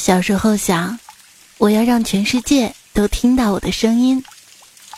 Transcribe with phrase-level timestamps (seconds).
[0.00, 0.98] 小时候想，
[1.58, 4.24] 我要让全世界都听到我的声音。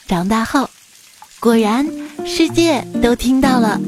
[0.07, 0.71] 长大后，
[1.41, 1.85] 果然
[2.25, 3.81] 世界都听到了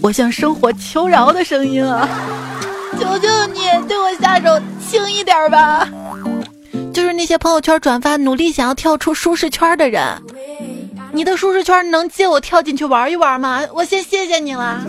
[0.00, 2.08] 我向生活求饶的声音啊！
[3.00, 5.88] 求求你对我下手轻一点吧！
[6.94, 10.22] 就是那些朋友圈转发努力想要跳出舒适圈的人，
[11.12, 13.60] 你的舒适圈能借我跳进去玩一玩吗？
[13.74, 14.80] 我先谢谢你了。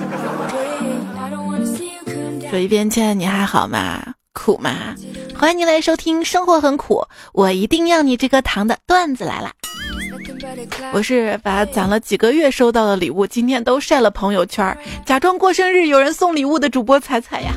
[2.51, 4.13] 说一遍，亲爱的你还好吗？
[4.33, 4.71] 苦吗？
[5.41, 6.97] 欢迎您来收听《生活很苦》，
[7.33, 9.51] 我一定要你这颗糖的段子来了。
[10.93, 17.53] 我是把攒了几个月收到的礼物，今天都晒了朋友圈，假装过生日有人送礼物的主播彩彩呀。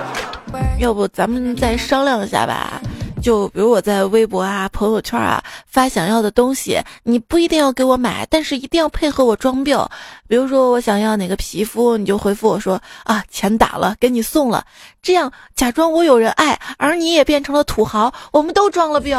[0.80, 2.80] 要不咱们再商量一下吧？
[3.20, 9.78] 就比如我在微博啊、朋友圈啊发想要的东西，你不一定要给我买，但是一定要配合我装病。
[10.26, 14.64] 比如说我想要哪个皮肤，你就回复我说啊，钱打了，给你送了。
[15.02, 19.18] 这样假装我有人爱，而你也变成了土豪，我们都装了病。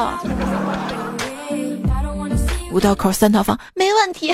[2.72, 4.34] 五道口三套房没问题，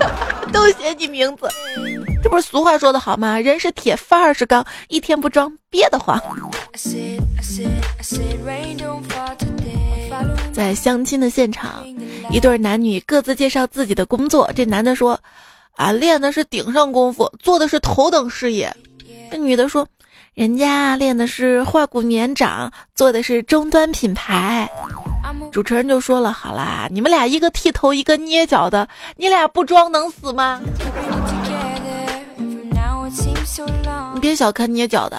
[0.52, 1.48] 都写你名字。
[2.22, 3.38] 这不是俗话说的好吗？
[3.38, 6.18] 人是铁，饭儿是钢，一天不装憋得慌。
[10.52, 11.84] 在相亲的现场，
[12.30, 14.50] 一对男女各自介绍自己的工作。
[14.54, 15.20] 这男的说
[15.76, 18.74] ：“啊，练的是顶上功夫，做的是头等事业。”
[19.30, 19.86] 这女的说
[20.32, 24.70] ：“人家练的是化骨绵掌，做的是终端品牌。”
[25.50, 30.60] 主持人就说了：“好啦，你们俩一个剃头，一个捏脚的，你俩不装能死吗？”
[34.14, 35.16] 你别小看捏脚的，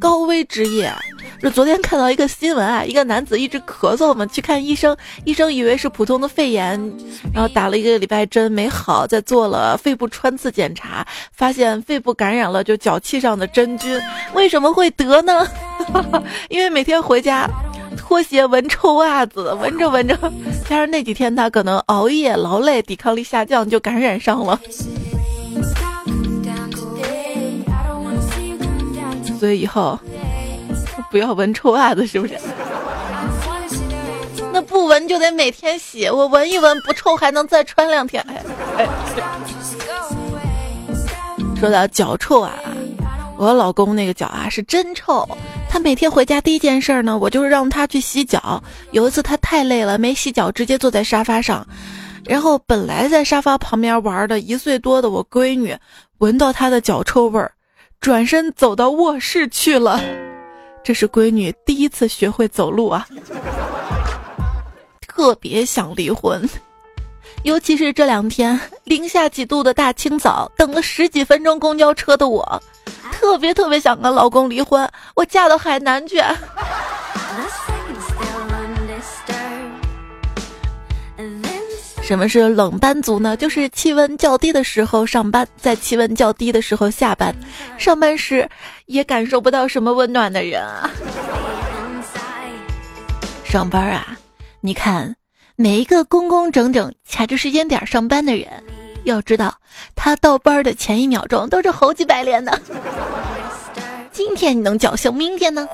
[0.00, 0.92] 高危职业。
[1.38, 6.80] 就昨天看到一个新闻啊，一个男子一直咳嗽嘛，去看医生，医生以为是普通的肺炎，
[7.32, 14.00] 然后打了一个礼拜针没好，再做了肺部穿刺检查，发现肺部感染了就脚气上的真菌。
[14.32, 15.46] 为什么会得呢？
[16.48, 17.48] 因为每天回家
[18.06, 20.16] 拖鞋闻臭袜子，闻着闻着，
[20.68, 24.60] 加上那几天他可能熬夜劳累，抵抗力下降，就感染上了。
[29.40, 29.98] 所以以后
[31.10, 32.38] 不要闻臭袜子，是不是？
[34.52, 38.24] 那不闻就得每天洗，我闻一闻不臭，还能再穿两天。
[38.28, 38.40] 哎
[38.78, 38.88] 哎，
[41.58, 42.54] 说到脚臭啊，
[43.38, 45.28] 我老公那个脚啊是真臭。
[45.68, 48.62] 他每天回家第一件事呢，我就是让他去洗脚。
[48.92, 51.66] 有一次他太累了，没洗脚，直接坐在沙发上，
[52.24, 55.76] 然后本来在沙发旁边玩的一岁多的我闺女，
[56.18, 57.52] 闻到他的脚臭味儿。
[57.98, 60.00] 转身走到卧室去了，
[60.84, 63.06] 这是闺女第一次学会走路啊，
[65.08, 66.48] 特别想离婚，
[67.42, 72.62] 尤其是这两天零下几度的大清早，等了十几分钟公交车的我，
[73.18, 76.22] 特别特别想跟老公离婚，我嫁到海南去。
[82.02, 83.36] 什么是冷班族呢？
[83.36, 87.34] 就是气温较低的时候上班，在气温较低的时候下班，
[87.76, 88.48] 上班时
[88.86, 90.88] 也感受不到什么温暖的人啊。
[93.44, 94.16] 上班啊，
[94.60, 95.16] 你看
[95.56, 98.46] 每一个工工整整卡着时间点上班的人，
[99.06, 99.54] 要知道
[99.94, 102.60] 他到班的前一秒钟都是猴急白脸的。
[104.12, 105.66] 今天你能侥幸，明天呢？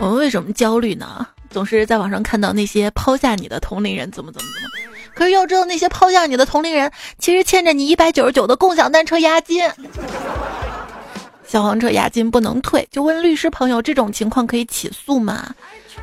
[0.00, 1.26] 我们为什么焦虑呢？
[1.50, 4.70] 总是在网上看到那些抛下你的同龄人怎么怎么怎么，
[5.14, 9.70] 可是要知道那些抛下你的同龄人其实欠着你一百九十九的共享单车押金，
[11.46, 15.54] 小黄车押金不能退，就问律师朋友这种情况可以起诉吗？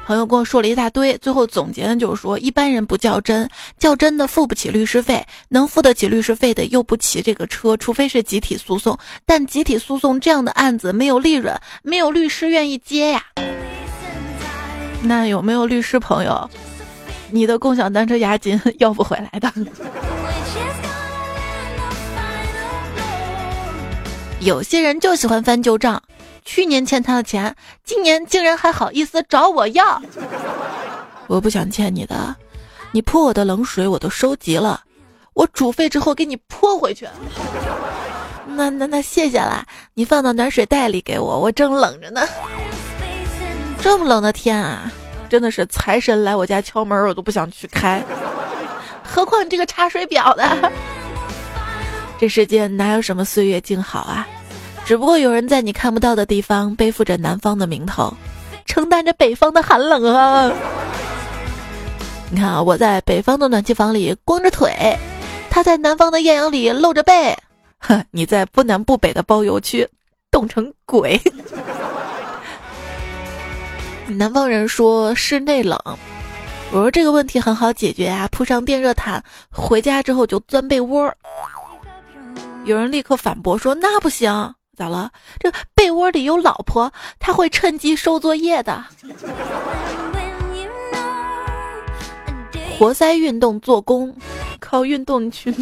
[0.05, 13.23] 朋友跟我说了一大堆，最后总结的就是说一般人不较真，较真的付不起律师费，能付得起律师费的又不骑这个车，除非是集体诉讼，但集体诉讼这样的案子没有利润，没有律师愿意接呀。
[15.03, 16.49] 那有没有律师朋友？
[17.29, 19.51] 你的共享单车押金要不回来的？
[24.41, 26.01] 有些人就喜欢翻旧账，
[26.43, 30.01] 去年欠他的钱，今年竟然还好意思找我要。
[31.27, 32.35] 我不想欠你的，
[32.91, 34.81] 你泼我的冷水我都收集了，
[35.33, 37.07] 我煮沸之后给你泼回去。
[38.47, 39.63] 那那那谢谢啦，
[39.93, 42.21] 你放到暖水袋里给我，我正冷着呢。
[43.81, 44.91] 这么冷的天啊，
[45.29, 48.03] 真的是财神来我家敲门，我都不想去开，
[49.03, 50.71] 何况你这个查水表的。
[52.19, 54.27] 这世界哪有什么岁月静好啊？
[54.91, 58.13] 只不过有人在你看不到的地方背负着南方的名头，
[58.65, 60.51] 承担着北方的寒冷啊。
[62.29, 64.69] 你看啊，我在北方的暖气房里光着腿，
[65.49, 67.33] 他在南方的艳阳里露着背，
[67.77, 69.87] 哼，你在不南不北的包邮区
[70.29, 71.17] 冻成鬼。
[74.07, 75.79] 南方人说室内冷，
[76.73, 79.23] 我说这个问题很好解决啊，铺上电热毯，
[79.53, 81.09] 回家之后就钻被窝。
[82.65, 85.11] 有人立刻反驳说那不行，咋了？
[85.37, 88.83] 这被窝里有老婆，他会趁机收作业的。
[92.79, 94.11] 活塞运动做工，
[94.59, 95.53] 靠运动去。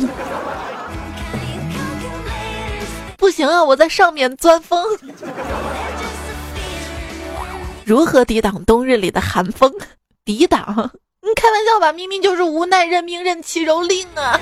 [3.17, 4.85] 不行啊，我在上面钻风。
[7.83, 9.69] 如何抵挡冬日里的寒风？
[10.23, 10.65] 抵挡？
[11.21, 11.91] 你开玩笑吧？
[11.91, 14.39] 明明就是无奈认命、任其蹂躏啊！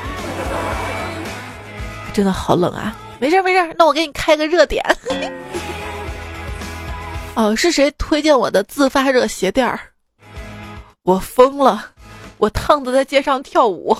[2.13, 2.95] 真的好冷啊！
[3.19, 4.83] 没事没事，那我给你开个热点。
[7.35, 9.79] 哦，是谁推荐我的自发热鞋垫儿？
[11.03, 11.91] 我疯了！
[12.37, 13.97] 我烫的在街上跳舞。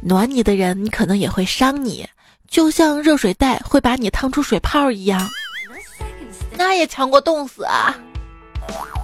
[0.00, 2.06] 暖你的人可能也会伤你，
[2.48, 5.28] 就像热水袋会把你烫出水泡一样。
[6.56, 7.94] 那也强过冻死啊！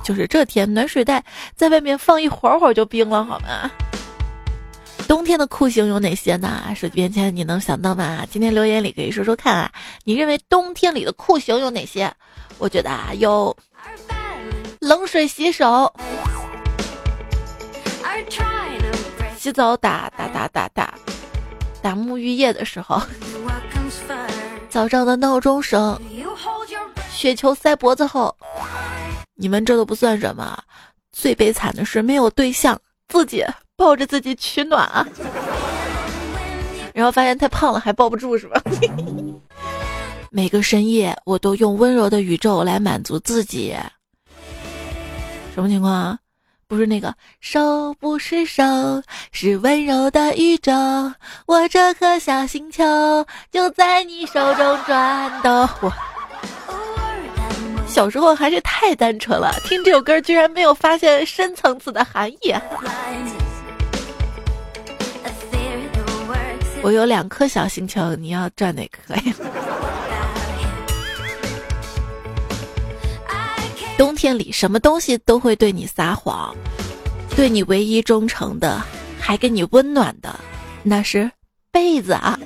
[0.05, 1.25] 就是这天，暖水袋
[1.55, 3.71] 在外面放一会儿会儿就冰了，好吗？
[5.11, 6.62] 冬天的酷刑有哪些呢？
[6.77, 8.25] 手机边前你能想到吗？
[8.31, 9.73] 今天留言里可以说说看啊！
[10.05, 12.15] 你认为冬天里的酷刑有哪些？
[12.59, 13.57] 我觉得啊，有
[14.79, 15.93] 冷水洗手，
[19.37, 20.95] 洗澡打打打打打
[21.83, 23.03] 打沐浴液的时候，
[24.69, 26.01] 早上的闹钟声。
[27.11, 28.33] 雪球塞脖子后，
[29.35, 30.57] 你们这都不算什么，
[31.11, 33.45] 最悲惨的是没有对象，自己
[33.81, 35.06] 抱着自己取暖啊，
[36.93, 38.61] 然后发现太胖了还抱不住是吧？
[40.31, 43.75] 每个深夜我都用温柔的宇宙来满足自己，
[45.55, 46.19] 什么情况啊？
[46.69, 48.62] 不是那个手不是手，
[49.32, 50.73] 是温柔的宇宙，
[51.47, 52.85] 我这颗小星球
[53.50, 55.50] 就在你手中转动。
[55.81, 55.91] 我。
[57.88, 62.55] 小时候还是太单纯了，听这首歌居然没有发现深层次的含义。
[66.82, 69.35] 我有两颗小星球，你要转哪颗呀？
[73.99, 76.55] 冬天里什么东西都会对你撒谎，
[77.37, 78.82] 对你唯一忠诚的，
[79.21, 80.41] 还给你温暖的，
[80.82, 81.31] 那是
[81.71, 82.38] 被子啊。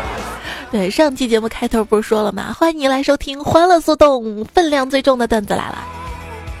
[0.72, 2.54] 对，上期节目开头不是说了吗？
[2.58, 5.84] 欢迎你来收听《欢乐速动》，分量最重的段子来了。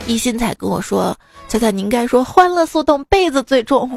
[0.06, 1.16] 一心彩跟我说
[1.48, 3.90] ：“猜猜你应该说《欢乐速动》被子最重。”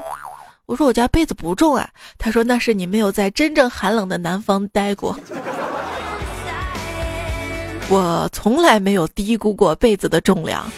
[0.69, 1.89] 我说：“我家被子不重啊。”
[2.19, 5.17] 他说：“那是你没有在真正寒冷的南方待过。”
[7.89, 10.71] 我从来没有低估过被子的重量，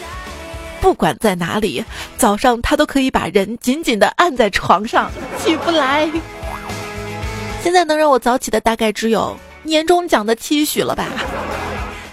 [0.80, 1.84] 不管在哪里，
[2.16, 6.10] 早上他都可以把人紧紧的按在床上，起不来。
[7.62, 11.06] 现在能让我早起的大概只有年终奖的期许了吧？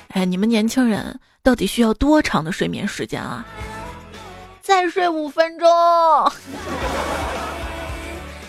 [0.09, 3.45] 哎，你们年轻人到底需要多长的睡眠时间啊？
[4.61, 5.65] 再睡五分钟。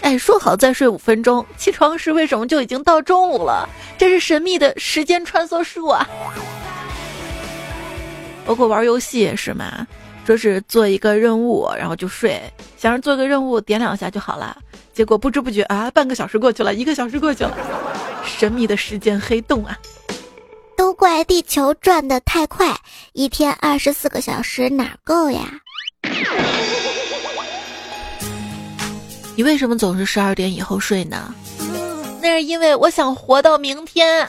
[0.02, 3.68] 哎，说好再睡五分钟，起床时为什么就已经到中午了？
[3.98, 6.08] 这是神秘的时间穿梭术啊！
[8.46, 9.86] 包括玩游戏也是嘛，
[10.26, 12.40] 说是做一个任务，然后就睡，
[12.76, 14.56] 想着做个任务点两下就好了。
[14.92, 17.56] 结果不知不觉啊，半个小时过去了，一个小时过去了，
[18.24, 19.78] 神秘的时间黑洞啊！
[20.76, 22.74] 都怪地球转的太快，
[23.12, 25.42] 一天二十四个小时哪够呀？
[29.40, 31.34] 你为什么总是十二点以后睡呢？
[32.20, 34.28] 那是因为我想活到明天，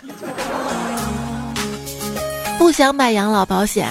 [2.58, 3.90] 不想买养老保险，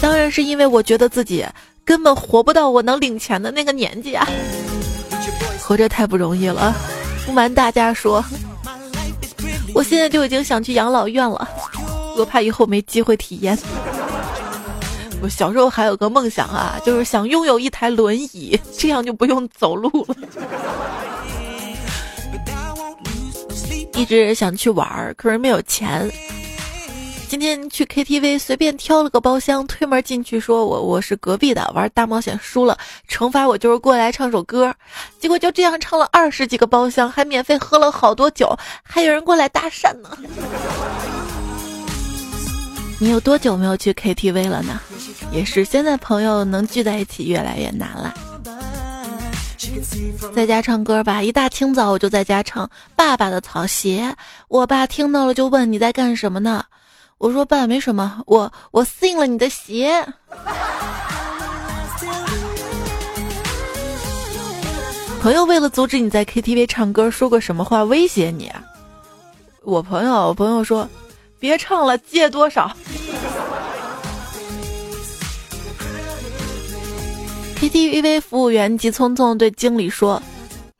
[0.00, 1.44] 当然是因为我觉得自己
[1.84, 4.26] 根本活不到我能领钱的那个年纪啊。
[5.60, 6.74] 活着太不容易了，
[7.26, 8.24] 不瞒大家说，
[9.74, 11.46] 我现在就已经想去养老院了，
[12.16, 13.58] 我怕以后没机会体验。
[15.22, 20.16] 我小时候还有个梦想啊，就是想拥有一台轮椅，这样就不用走路了。
[23.94, 26.10] 一直想去玩儿，可是没有钱。
[27.28, 32.76] 今天去 KTV 随便挑了个包厢，推门进去，说我我是隔壁的，玩大冒险输了，
[33.08, 34.74] 惩罚我就是过来唱首歌，
[35.20, 40.10] 结果就这样唱了二十几个包厢，还免费喝了好多酒，还有人过来搭讪呢。
[42.98, 44.80] 你有多久没有去 KTV 了呢？
[45.32, 48.14] 也是，现在朋友能聚在一起越来越难了。
[50.34, 54.08] 在家唱歌吧，一大清早我就在家唱《爸爸的草鞋》，
[54.48, 56.64] 我爸听到了就问你在干什么呢？
[57.18, 60.04] 我说爸，没什么，我我信了你的邪。
[65.20, 68.50] 朋友为了阻止你在 KTV 唱歌，说过什么话威胁你？
[69.62, 70.88] 我朋友，我朋友说，
[71.38, 72.76] 别唱了，借多少？
[77.62, 80.20] KTV 服务员急匆匆对经理说：“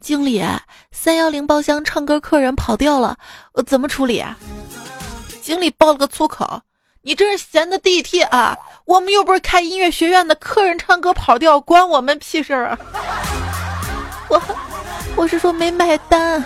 [0.03, 0.43] 经理，
[0.91, 3.17] 三幺零包厢唱歌客人跑调了，
[3.53, 4.37] 我怎么处理？”啊？”
[5.41, 6.61] 经理爆了个粗口
[7.03, 8.59] ：“你这是闲的地铁啊！
[8.85, 12.79] 我们又不是开音乐学院的，客人唱歌跑调关我们屁事儿啊！”
[14.29, 14.43] 我
[15.15, 16.45] 我是说没买单。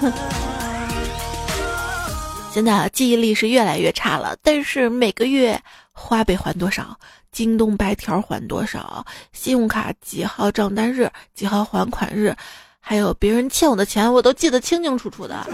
[2.53, 5.59] 现在记忆力是越来越差了，但是每个月
[5.93, 6.95] 花呗还多少？
[7.37, 9.05] 京东白条还多少？
[9.35, 11.07] 信用卡几号账单日？
[11.35, 12.35] 几号还款日？
[12.81, 15.47] 还有别人欠我的钱，我都记得清清楚楚的。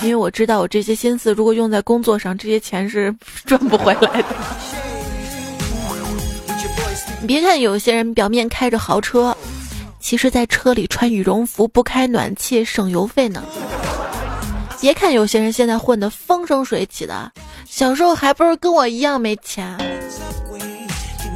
[0.00, 4.28] 因为我知道，我这些心思如果用在工作上，这些钱是赚不回来的。
[7.20, 9.36] 你别看有些人表面开着豪车，
[10.00, 13.44] 其实在车里穿羽绒服，不开暖气，省油费呢。
[14.80, 17.30] 别看有些人现在混得风生水起的，
[17.66, 19.76] 小时候还不是跟我一样没钱。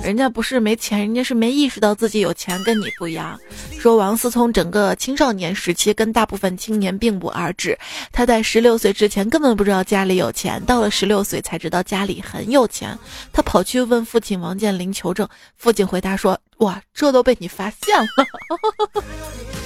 [0.02, 3.38] 人家不是没钱，人家是没意识到自己有钱，跟你不一样。
[3.78, 7.78] 说王思聪整个青少年时期跟大部分青年并不二致，
[8.12, 12.98] 他在十六岁之前根本不知道家里有钱，到了十六岁才知道家里很有钱。
[13.32, 19.02] 他跑去问父亲王健林求证，父亲回答说：“哇，这都被你发现了。”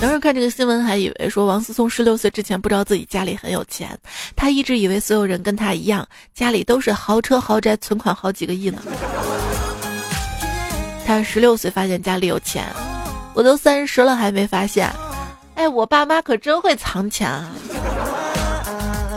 [0.00, 3.98] 当时看这个新闻，还以为说王思聪十六岁之前不知道自己家里很有钱，
[4.36, 8.80] 他一直以为所有人跟他一样，家里都是豪车豪宅，存款好几个亿呢。
[11.04, 12.64] 他十六岁发现家里有钱，
[13.34, 14.88] 我都三十了还没发现。
[15.56, 17.50] 哎，我爸妈可真会藏钱啊！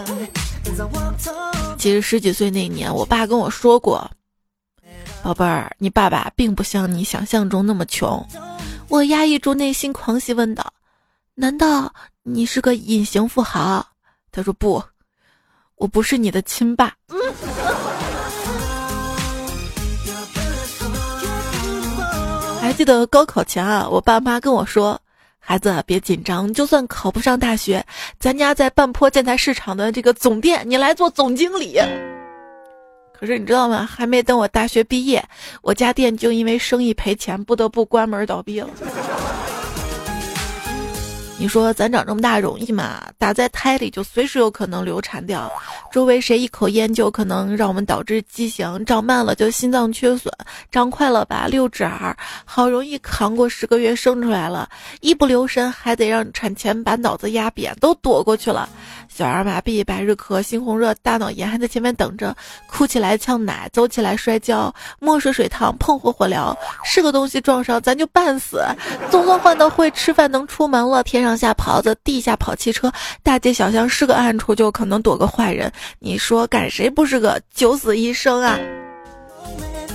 [1.77, 4.09] 其实十几岁那年，我爸跟我说过
[5.21, 8.25] ：“宝贝儿，你爸爸并不像你想象中那么穷。”
[8.91, 10.73] 我压抑住内心狂喜，问道
[11.33, 11.93] ：“难道
[12.23, 13.87] 你是个隐形富豪？”
[14.33, 14.83] 他说：“不，
[15.75, 16.93] 我不是你的亲爸。”
[22.59, 25.01] 还记得高考前啊，我爸妈跟我说
[25.39, 27.85] ：“孩子别紧张，就算考不上大学，
[28.19, 31.79] 咱家在半坡建材市场的这个总店，你来做总经理。”
[33.21, 33.85] 可是你知道吗？
[33.85, 35.23] 还没等我大学毕业，
[35.61, 38.67] 我家店就因为生意赔钱，不得不关门倒闭了。
[41.37, 43.01] 你说咱长这么大容易吗？
[43.19, 45.51] 打在胎里就随时有可能流产掉，
[45.91, 50.31] 周围谁一口烟就可能让我们导致畸形，长慢了就心脏缺损，
[50.71, 54.67] 长快了吧六指儿，好容易扛过十个月生出来了，
[54.99, 58.67] 一不留神还得让产前把脑子压扁，都躲过去了。
[59.21, 62.35] 小儿麻痹、白日咳、猩红热、大脑炎还在前面等着，
[62.67, 68.63] 哭起来呛奶，走起来摔跤，墨水水烫，碰火火燎，是个东西撞上咱就半死。
[69.11, 75.71] 总算换到会吃饭能出门了，天上下袍子，地下跑汽车，大街小巷是个暗处，就可能躲个坏人。
[75.99, 78.57] 你说赶谁不是个九死一生啊？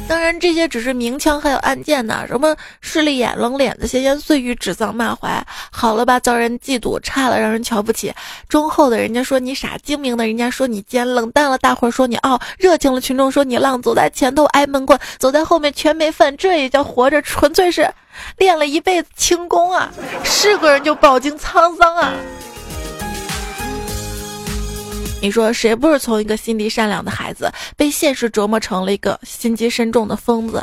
[0.08, 2.25] 当然，这些只是明枪还有暗箭呢。
[2.28, 8.14] 什么势利眼、冷脸子、闲言碎语、指桑骂槐，好了吧，遭人嫉妒；差了，让人瞧不起。
[8.48, 13.82] 忠厚的人家说你傻，精明的人家说你奸，冷淡了大伙儿说你傲，热情了群众说你浪。
[13.82, 17.20] 走在前头挨闷棍，走在后面全没份，这也叫活着？
[17.22, 17.88] 纯粹是
[18.38, 19.92] 练了一辈子轻功啊！
[20.25, 22.12] 是个人就饱经沧桑啊！
[25.20, 30.62] 你说谁不是从一个心地善良的孩子，被现实折磨成了一个心机深重的疯子？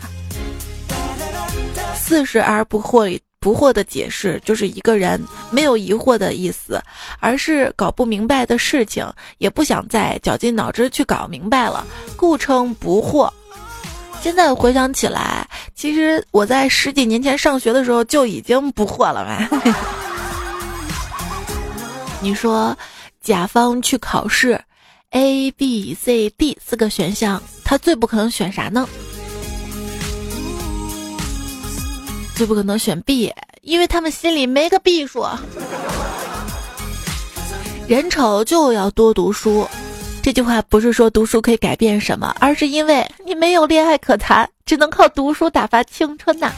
[1.96, 6.82] 四十而不惑，不惑的解释就是一个人没有疑惑的意思，
[7.20, 9.06] 而是搞不明白的事情，
[9.40, 13.30] 也不想再绞尽脑汁去搞明白了，故称不惑。
[14.22, 15.46] 现在回想起来，
[15.76, 19.50] 其实我在十几年前上学的时候就已经不惑了嘛。
[22.22, 22.78] 你说？
[23.24, 24.62] 甲方去考试
[25.12, 28.86] ，A、B、C、D 四个选项，他最不可能选啥呢？
[32.36, 35.26] 最不可能选 B，因为他们心里没个 B 数。
[37.88, 39.66] 人丑就要多读书，
[40.22, 46.52] 这句话不是说读书可以改变什么，而是因为你没有恋爱可谈，只能靠读书打发青春呐。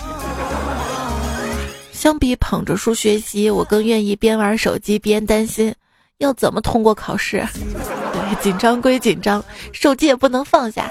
[1.92, 5.72] 相比捧着书学习，我更愿意边玩手机边担心。
[6.20, 7.46] 要怎么通过考试？
[7.54, 9.44] 对，紧张归紧张，
[9.74, 10.90] 手机也不能放下。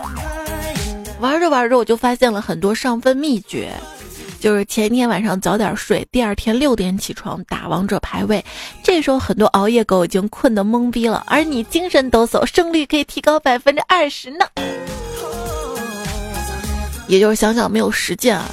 [1.19, 3.73] 玩着玩着，我就发现了很多上分秘诀，
[4.39, 8.45] 就是前一天晚上早点睡，第二天六点起床打王者排位。
[8.83, 14.45] 这时候很多熬夜狗已经困得懵逼了，而你精神抖擞，胜率可以提高百分之二十呢。
[17.07, 18.45] 也就是想想没有实践啊，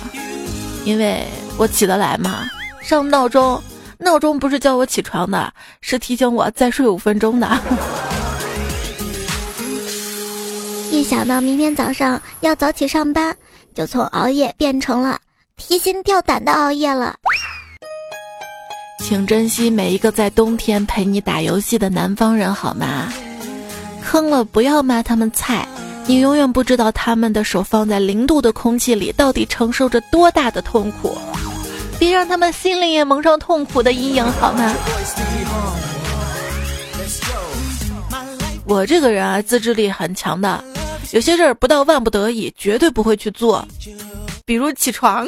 [0.85, 1.25] 因为
[1.57, 2.49] 我起得来嘛，
[2.81, 3.61] 上闹钟。
[4.01, 7.47] 闹钟不是叫我起床的，是提醒我再睡五分钟的。
[10.91, 13.35] 一想到明天早上要早起上班，
[13.75, 15.19] 就从熬夜变成了
[15.55, 17.15] 提心吊胆的熬夜了。
[18.99, 23.13] 请珍惜每一个在冬天陪你打游戏的南方人，好吗？
[24.03, 25.67] 坑了不要骂他们菜，
[26.05, 31.15] 你永远不知道他们的手放在零度的空气里，到底承受着多大的痛苦。
[32.01, 34.73] 别让他们心里也蒙上痛苦的阴影，好吗？
[38.65, 40.63] 我这个人啊，自制力很强的，
[41.11, 43.63] 有些事儿不到万不得已，绝对不会去做，
[44.47, 45.27] 比如起床。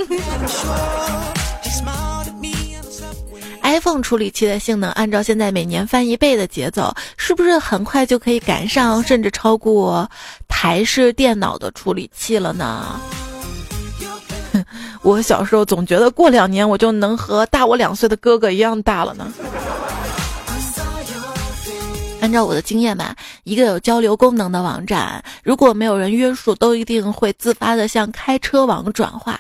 [3.62, 10.10] iPhone 处理器的性能，按照现在每年翻一倍的节奏，是不是很快就可以赶上，甚至超过
[10.48, 13.00] 台式电脑的处理器了呢？
[15.04, 19.32] 我小时候总觉得过两年我就能和大我两岁的哥哥一样大了呢。
[22.22, 29.38] 按照我的经验吧，一个有交流功能的网站，如果没有人约束，都一定会自发的向开车网转化。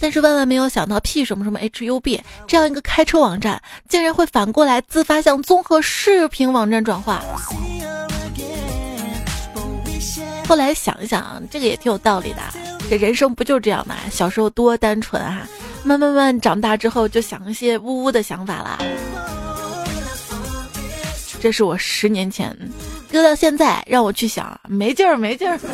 [0.00, 7.22] 但是万万没有想到，P 什么什么 HUB 这样一个开车网站，竟然会反过来自发向综合视频网站转化。
[10.48, 12.42] 后来想一想，这个也挺有道理的。
[12.90, 13.96] 这人生不就这样吗？
[14.10, 15.48] 小时候多单纯啊，
[15.82, 18.78] 慢慢慢长大之后就想一些呜呜的想法啦。
[21.40, 22.54] 这是我十年前，
[23.10, 25.58] 搁到现在让我去想，没劲儿，没劲儿。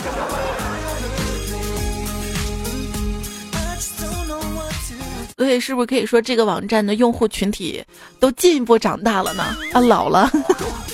[5.37, 7.84] 所以是不是可以说这个网站的用户群体
[8.20, 9.56] 都进一步长大了呢？
[9.72, 10.30] 啊，老了。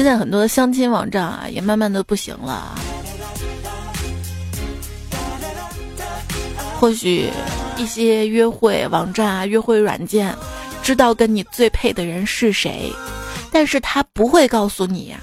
[0.00, 2.74] 现在很多的相亲网站啊，也慢慢的不行了。
[6.78, 7.28] 或许
[7.76, 10.34] 一些约会网站啊、约会软件，
[10.82, 12.90] 知道跟你最配的人是谁，
[13.52, 15.14] 但是他不会告诉你，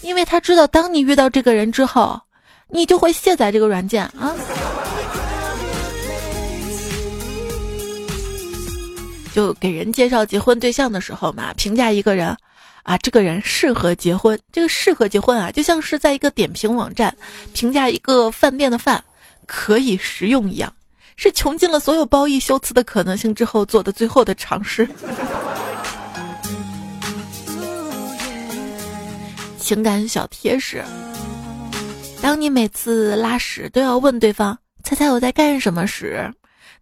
[0.00, 2.20] 因为他知道当你遇到这个人之后。
[2.70, 4.34] 你就会卸载这个软件啊！
[9.32, 12.36] 就给人介绍结婚对象的时候嘛，评价一个人，
[12.84, 14.38] 啊，这个人适合结婚。
[14.52, 17.14] 这个适合结婚啊，就像是在一个点评网站
[17.52, 19.02] 评价一个饭店的饭
[19.46, 20.72] 可以食用一样，
[21.16, 24.88] 是穷尽了所有褒义修辞的可能性之后做的最后的尝试。
[29.58, 30.84] 情感小贴士。
[32.20, 36.30] 当你每次拉屎都要问对方“猜猜我在干什么”时，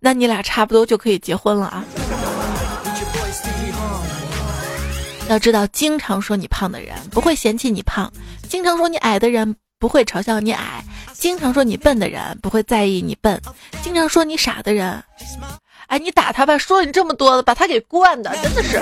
[0.00, 1.84] 那你俩差不多就可以结婚了啊！
[5.32, 8.12] 要知道，经常说你胖的人不会嫌弃你胖，
[8.50, 13.40] 经常说你矮的人不会嘲笑你矮，经常说你笨的人不会在意你笨，
[13.82, 15.02] 经常说你傻的人，
[15.86, 16.58] 哎，你打他吧！
[16.58, 18.78] 说你这么多了，把他给惯的，真的是。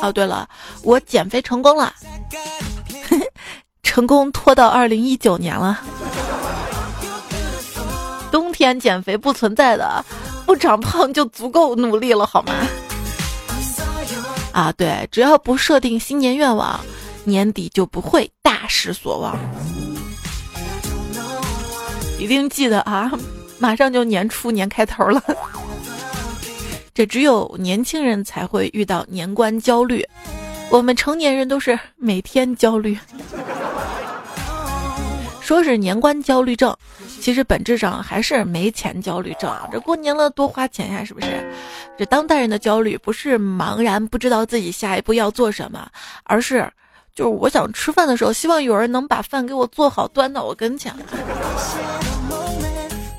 [0.00, 0.48] 哦，对了，
[0.84, 1.92] 我减肥成功了。
[3.82, 5.80] 成功拖到二零一九年了，
[8.30, 10.04] 冬天减肥不存在的，
[10.46, 12.54] 不长胖就足够努力了，好吗？
[14.58, 16.80] 啊，对，只要不设定新年愿望，
[17.22, 19.38] 年底就不会大失所望。
[22.18, 23.08] 一定记得啊，
[23.60, 25.22] 马上就年初年开头了，
[26.92, 30.04] 这只有年轻人才会遇到年关焦虑，
[30.70, 32.98] 我们成年人都是每天焦虑。
[35.40, 36.76] 说是年关焦虑症，
[37.20, 39.68] 其实本质上还是没钱焦虑症啊。
[39.70, 41.26] 这过年了多花钱呀，是不是？
[41.98, 45.88] 这当代人的焦虑不是茫然不知道自己下一步要做什么，
[46.24, 46.70] 而是
[47.14, 50.94] 就是我想吃饭的时候，希望有人能把饭给我做好，端到我跟前。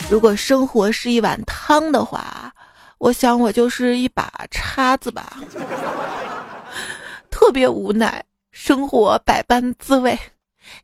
[0.09, 2.51] 如果生活是一碗汤的话，
[2.97, 5.37] 我想我就是一把叉子吧。
[7.29, 10.17] 特别无奈，生活百般滋味。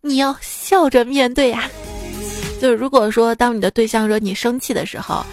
[0.02, 1.64] 你要笑着面对呀，
[2.66, 5.24] 就如果说当你的对象惹你生气的时候，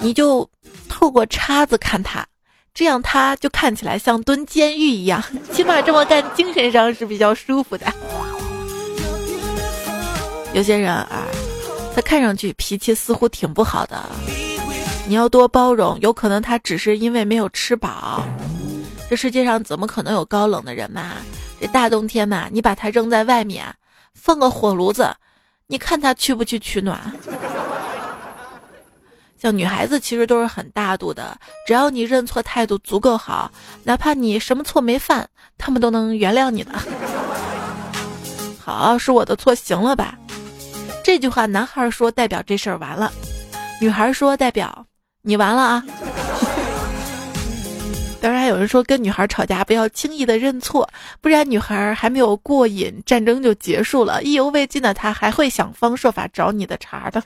[0.00, 0.44] 你就
[0.88, 2.26] 透过叉子看他，
[2.74, 5.22] 这样他就看起来像蹲监狱一样，
[5.54, 7.86] 起码这么干精神上是比较舒服的。
[10.52, 11.28] 有些人啊，
[11.94, 13.96] 他看上去脾气似乎挺不好的，
[15.06, 18.24] 你要多包容，有可能他只是因为没有吃饱。
[19.08, 21.18] 这世界上怎么可能有高冷的人嘛？
[21.60, 23.64] 这大冬天嘛，你把它扔在外面，
[24.12, 25.14] 放个火炉子，
[25.68, 26.98] 你看他去不去取暖？
[29.36, 33.50] 像女孩子其实都是很大度的，只要你认错态度足够好，
[33.84, 36.72] 哪怕你什么错没犯，他们都能原谅你的。
[38.58, 40.16] 好，是我的错，行了吧？
[41.04, 43.12] 这句话男孩说代表这事儿完了，
[43.80, 44.86] 女孩说代表
[45.22, 45.84] 你完了啊。
[48.26, 57.22] 当然还有人说跟女孩吵架不要轻易的认错，不然女孩还没有过瘾，战争就结束了，意犹未尽的她还会想方设法找你的茬的。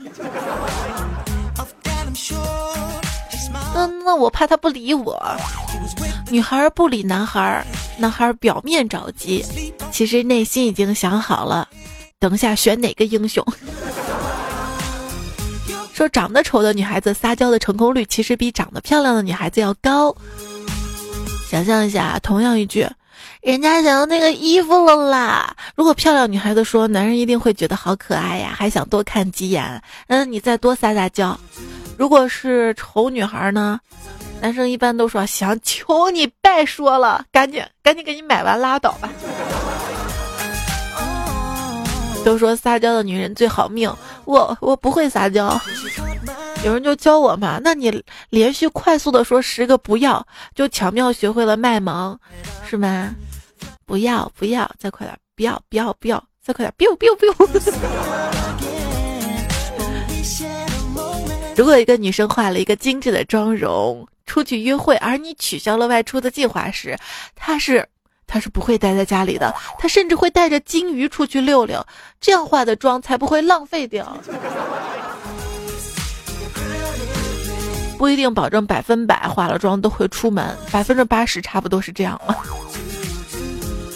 [3.74, 5.18] 那那我怕他不理我。
[6.30, 7.64] 女孩不理男孩，
[7.96, 9.42] 男孩表面着急，
[9.90, 11.66] 其实内心已经想好了，
[12.18, 13.42] 等下选哪个英雄。
[15.94, 20.14] 说长得丑的女孩子撒娇的成功率其实比长得漂亮的女孩子要高。
[21.50, 22.86] 想象一下，同样一句，
[23.42, 25.56] 人家想要那个衣服了啦。
[25.74, 29.82] 如果漂亮女孩子说，男人一定会觉得好可爱呀，还想多看几眼。
[30.06, 31.36] 嗯，你再多撒撒娇。
[31.98, 33.80] 如果是丑女孩呢，
[34.40, 39.08] 男生一般都说想求你别说了，赶紧赶紧给你买完拉倒吧。
[42.24, 43.90] 都说撒娇的女人最好命，
[44.24, 45.60] 我我不会撒娇，
[46.64, 47.58] 有人就教我嘛。
[47.62, 47.90] 那你
[48.28, 52.16] 连续快速的说十个不要，就巧妙学会了卖萌，
[52.68, 53.14] 是吗？
[53.86, 57.34] 不要不要，再快点，不要不要不要，再快点，biu biu biu。
[61.56, 66.96] 如果一个女生化了一个精致的妆容出去约会，而你取消了外出的计划时，
[67.34, 67.86] 她是
[68.32, 71.84] 他是不会待在家里的，他甚至会带着金鱼出去溜溜，
[72.20, 74.16] 这样化的妆才不会浪费掉。
[77.98, 82.36] 不一定保证百分百化了妆都会出门，百分之八十差不多是这样了。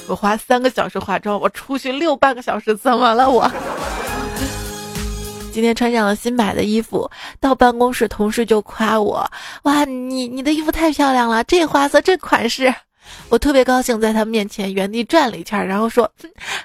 [0.08, 3.50] 我花三个小时化妆，我出去溜半个小时，怎么了我？
[5.52, 9.30] 今天穿上了新买的衣服，到办公室同事就夸我
[9.62, 12.74] ：“哇，你你的衣服太漂亮了，这花色这款式。”
[13.28, 16.10] 我特别高兴，在他面前原地转了一圈，然后说：“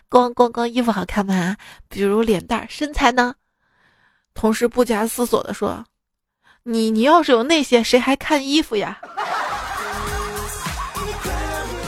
[0.10, 1.56] 光光光衣服好看吗？
[1.88, 3.36] 比如脸蛋、身材呢？”
[4.34, 5.86] 同事不假思索地说
[6.64, 9.00] ：“你你要是有那些，谁还看衣服呀？”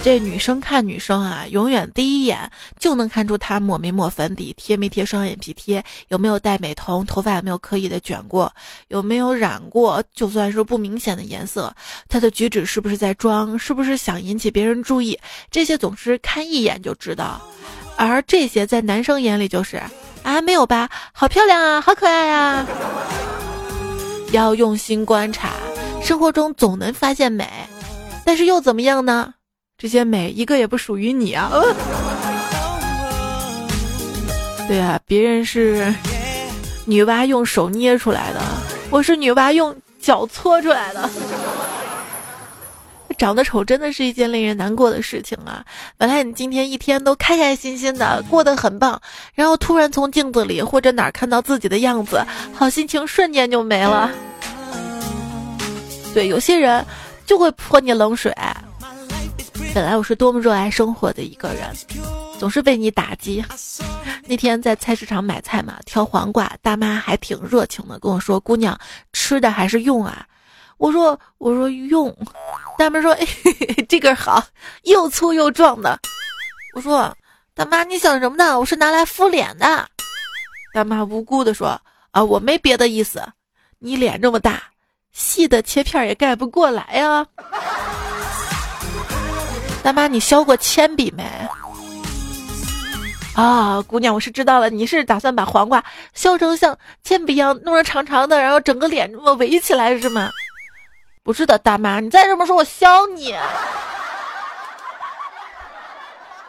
[0.03, 8.51] 这女生看女生啊，永远第一眼就能看出她抹没抹粉底，贴没贴双眼皮贴，有没有戴美瞳，头发有没有刻意的卷过，
[8.87, 11.71] 有没有染过，就算是不明显的颜色，
[12.09, 15.19] 她的举止是不是在装，是不是想引起别人注意，
[15.51, 17.39] 这些总是看一眼就知道。
[17.95, 19.79] 而这些在男生眼里就是
[20.23, 22.65] 啊，没有吧，好漂亮啊，好可爱啊。
[24.31, 25.51] 要用心观察，
[26.01, 27.47] 生活中总能发现美，
[28.25, 29.35] 但是又怎么样呢？
[29.81, 31.49] 这些美一个也不属于你啊！
[34.67, 35.91] 对啊，别人是
[36.85, 38.39] 女娲用手捏出来的，
[38.91, 41.09] 我是女娲用脚搓出来的。
[43.17, 45.65] 长得丑真的是一件令人难过的事情啊！
[45.97, 49.01] 本来你今天一天都开开心心的，过得很棒，
[49.33, 54.11] 然后突然从镜子里或者哪儿看到自己的样子，好心情瞬间就没了。
[56.13, 56.85] 对，有些人
[57.25, 58.31] 就会泼你冷水。
[59.73, 61.73] 本来我是多么热爱生活的一个人，
[62.37, 63.43] 总是被你打击。
[64.25, 68.77] 那天在菜市场买菜嘛，挑黄瓜，大妈还挺热情的跟我说：“姑娘，
[69.13, 70.25] 吃的还是用啊？”
[70.77, 72.13] 我说：“我说用。”
[72.77, 73.17] 大妈说
[73.87, 74.43] ：“这根好，
[74.83, 75.97] 又粗又壮的。”
[76.75, 77.15] 我说
[77.55, 78.59] ：“大妈你想什么呢？
[78.59, 79.87] 我是拿来敷脸的。”
[80.75, 81.81] 大妈无辜的说
[82.11, 83.25] ：“啊，我没别的意思，
[83.79, 84.63] 你脸这么大，
[85.13, 87.25] 细的切片也盖不过来呀。”
[89.83, 91.23] 大妈，你削过铅笔没？
[93.33, 100.29] 啊，姑娘，我是知道了，你是打算把黄瓜削成像铅笔一样弄成长长的，然后整个脸这么围起来是吗？
[101.23, 103.33] 不是的，大妈，你再这么说，我削你！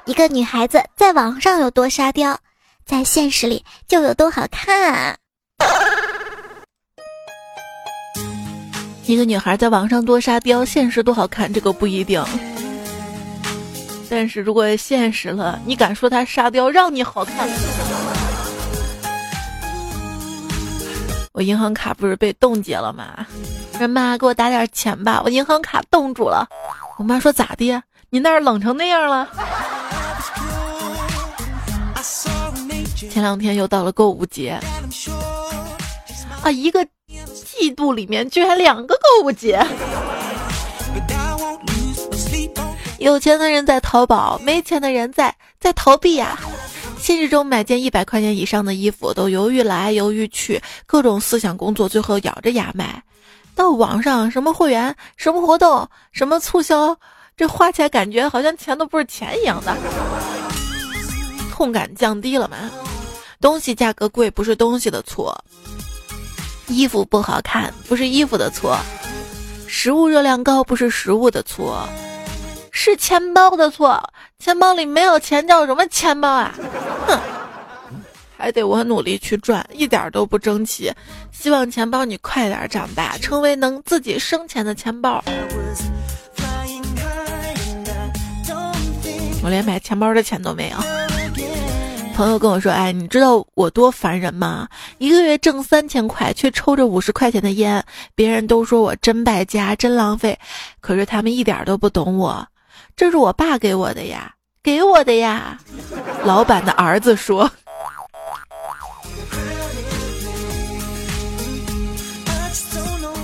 [0.04, 2.36] 一个女孩子在网上有多沙雕，
[2.84, 5.16] 在现实里就有多好看。
[9.06, 12.22] 一个女孩在网上多沙雕，现实多好看，这个不一定。
[14.14, 17.48] 但是如果现实了，你敢说他沙雕让你好看？
[21.32, 23.26] 我银行卡不是被冻结了吗？
[23.78, 26.46] 说妈给我打点钱吧，我银行卡冻住了。
[26.98, 27.82] 我妈说咋的？
[28.10, 29.26] 你那儿冷成那样了？
[33.10, 34.60] 前两天又到了购物节，
[36.42, 36.86] 啊，一个
[37.46, 39.58] 季度里面居然两个购物节。
[43.02, 46.38] 有钱的人在淘宝，没钱的人在在逃避呀。
[47.00, 53.02] 现实中买件一百块钱以上的衣服都犹豫来犹豫去，各种思想工作，最后咬着牙买。
[53.56, 56.96] 到网上什么会员、什么活动、什么促销，
[57.36, 59.76] 这花起来感觉好像钱都不是钱一样的，
[61.50, 62.56] 痛感降低了嘛？
[63.40, 65.36] 东西价格贵不是东西的错，
[66.68, 68.78] 衣服不好看不是衣服的错。
[69.66, 71.88] 食物热量高不是食物的错，
[72.72, 74.02] 是钱包的错。
[74.38, 76.52] 钱包里没有钱叫什么钱包啊？
[77.06, 77.20] 哼，
[78.36, 80.92] 还得我努力去赚，一点都不争气。
[81.30, 85.22] 希望钱包你快点长大，成为能自己生钱的钱包。
[89.44, 90.76] 我连买钱包的钱都没有。
[92.14, 94.68] 朋友跟我说：“哎，你知道我多烦人吗？
[94.98, 97.82] 一个月挣三千块，却抽着五十块钱的烟，
[98.14, 100.38] 别人都说我真败家，真浪费。
[100.80, 102.46] 可是他们一点都不懂我，
[102.96, 105.58] 这是我爸给我的呀，给我的呀。”
[106.24, 107.50] 老板的儿子说。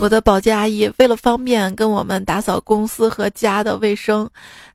[0.00, 4.30] 我的保洁阿姨为了方便跟我们打扫公司和家的卫生，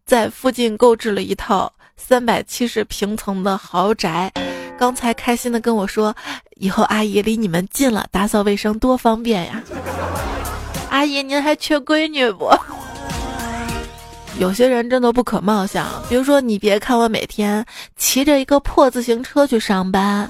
[0.06, 4.30] 在附近购置了一套三百七十平层的豪宅。
[4.78, 6.14] 刚才开心的跟我说
[6.60, 9.64] ：“以后阿姨离你们近了，打扫卫生多方便呀！”
[10.92, 12.50] 阿姨，您还缺闺女不？
[14.40, 15.86] 有些人真的不可貌相。
[16.10, 17.64] 比如说，你别看我每天
[17.96, 20.30] 骑着一个破自行车去上班，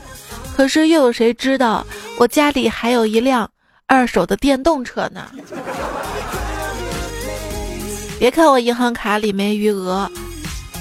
[0.55, 1.85] 可是又有谁知道
[2.19, 3.49] 我家里还有一辆？
[3.85, 5.29] 二手的电动车呢？
[8.19, 10.09] 别看我银行卡里没余额，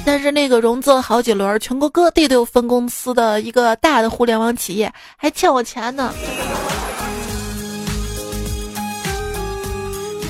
[0.06, 6.14] 但是那个融资了好几轮、全国各地都有分公司的一个大的互联网企业还欠我钱呢。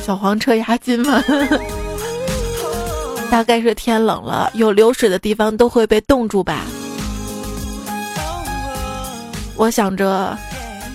[0.04, 1.22] 小黄车押金吗？
[3.32, 6.66] 大概是天冷了，有流水的地方都会被冻住吧。
[9.56, 10.36] 我想着。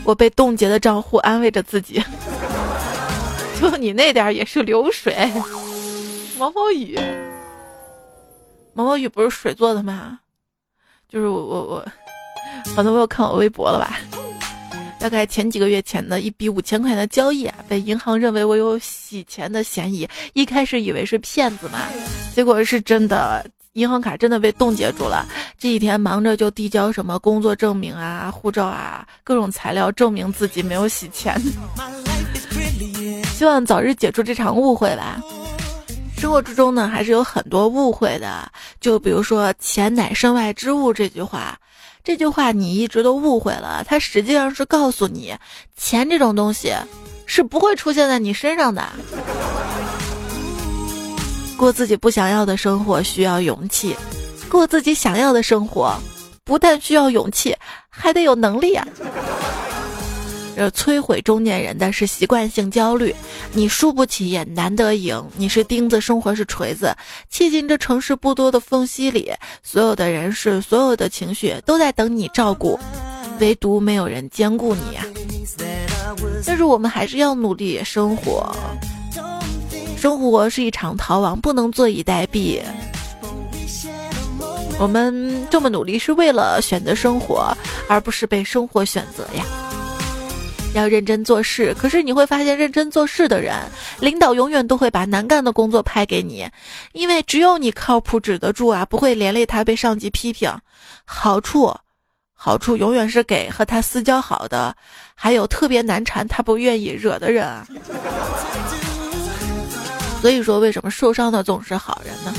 [0.03, 2.01] 我被冻结的账户安慰着自己，
[3.59, 5.13] 就你那点也是流水。
[6.37, 6.97] 毛毛雨，
[8.73, 10.19] 毛毛雨不是水做的吗？
[11.09, 11.85] 就是我我我，
[12.73, 13.99] 很多朋友看我微博了吧？
[14.99, 21.79] 大概前几个月前的一笔五千块钱的交易啊，被银行认为我有洗钱的嫌疑，一开始以为是骗子嘛，
[22.35, 23.45] 结果是真的。
[23.73, 25.23] 银行卡真的被冻结住了，
[25.55, 31.39] 这几天忙着就递交什么工作证明啊、护照啊，各种材料证明自己没有洗钱。
[33.35, 35.21] 希望早日解除这场误会吧。
[36.17, 41.55] 生活之中呢，还是有很多误会的，就比如说“钱乃身外之物”这句话，
[42.07, 45.35] 这句话你一直都误会了，它实际上是告诉你，
[45.75, 46.73] 钱这种东西
[47.25, 48.81] 是不会出现在你身上的。
[51.57, 53.93] 过自己不想要的生活需要勇气，
[54.47, 55.93] 过自己想要的生活，
[56.45, 57.53] 不但需要勇气，
[57.89, 58.87] 还得有能力啊！
[60.57, 63.15] 这摧毁中年人的是习惯性焦虑，
[63.53, 66.91] 你输不起也难得赢，你是钉子，生活是锤子，
[67.29, 72.79] 砌进这城市不多的缝隙里，所有的人事，所有的情绪都在等你照顾，
[73.39, 75.05] 唯独没有人兼顾你呀！
[76.43, 78.51] 但是我们还是要努力生活。
[79.95, 82.59] 生活是一场逃亡，不能坐以待毙。
[84.79, 87.55] 我们这么努力是为了选择生活，
[87.87, 89.45] 而不是被生活选择呀。
[90.73, 93.55] 要认真做事，可是你会发现，认真做事的人，
[93.99, 96.47] 领导永远都会把难干的工作派给你，
[96.93, 100.51] 因为只有你靠谱指得住啊，不会连累他被上级批评。
[101.03, 101.73] 好处，
[102.33, 104.75] 好处永远是给和他私交好的，
[105.15, 107.47] 还有特别难缠他不愿意惹的人。
[110.21, 112.33] 所以说，为什么受伤的总是好人呢？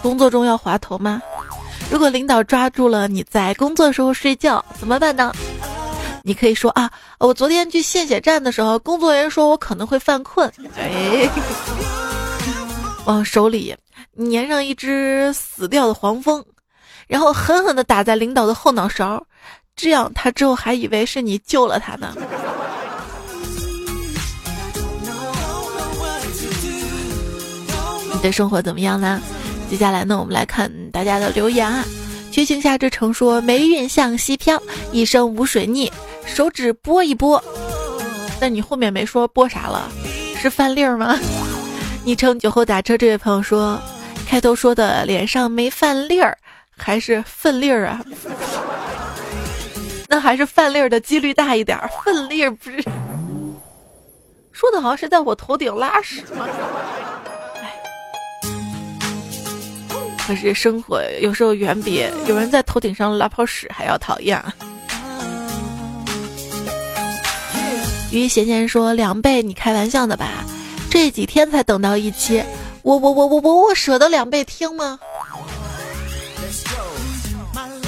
[0.00, 1.20] 工作中要滑头吗？
[1.92, 5.30] 如果领导抓住了你在工作时候睡觉，怎么办呢？
[6.24, 11.28] 你可以说啊，我昨天去献血站的时候，工作人员说我可能会犯困，哎，
[13.04, 13.76] 往手里
[14.16, 16.42] 粘上一只死掉的黄蜂，
[17.06, 19.22] 然后狠狠地打在领导的后脑勺，
[19.76, 22.14] 这样他之后还以为是你救了他呢。
[28.14, 29.20] 你的生活怎么样呢？
[29.72, 31.82] 接下来呢，我们来看大家的留言啊。
[32.30, 35.90] 绝情夏之城说：“霉运向西飘，一生无水逆，
[36.26, 37.42] 手指拨一拨。”
[38.38, 39.90] 但你后面没说拨啥了？
[40.36, 41.18] 是饭粒儿吗？
[42.04, 43.80] 昵称酒后打车这位朋友说
[44.28, 46.36] ：“开头说的脸上没饭粒儿，
[46.76, 48.04] 还是粪粒儿啊？
[50.06, 52.84] 那还是饭粒儿的几率大一点，粪粒儿不是？
[54.52, 56.46] 说的好像是在我头顶拉屎吗？”
[60.26, 64.42] 可是生活有时候远比有人在头顶上拉泡屎还要讨厌。
[68.10, 70.44] 于贤贤说：“两倍，你开玩笑的吧？
[70.90, 72.44] 这几天才等到一期，
[72.82, 74.98] 我我我我我我舍得两倍听吗？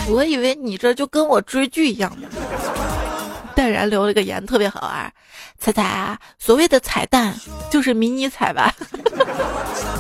[0.09, 2.29] 我以为你这就跟我追剧一样的。
[3.55, 5.13] 淡然留了个言，特别好玩。
[5.59, 7.35] 彩彩啊，所谓的彩蛋
[7.71, 8.75] 就是迷你彩吧？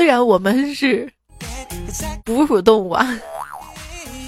[0.00, 1.06] 虽然我们是
[2.24, 3.06] 哺乳动物啊，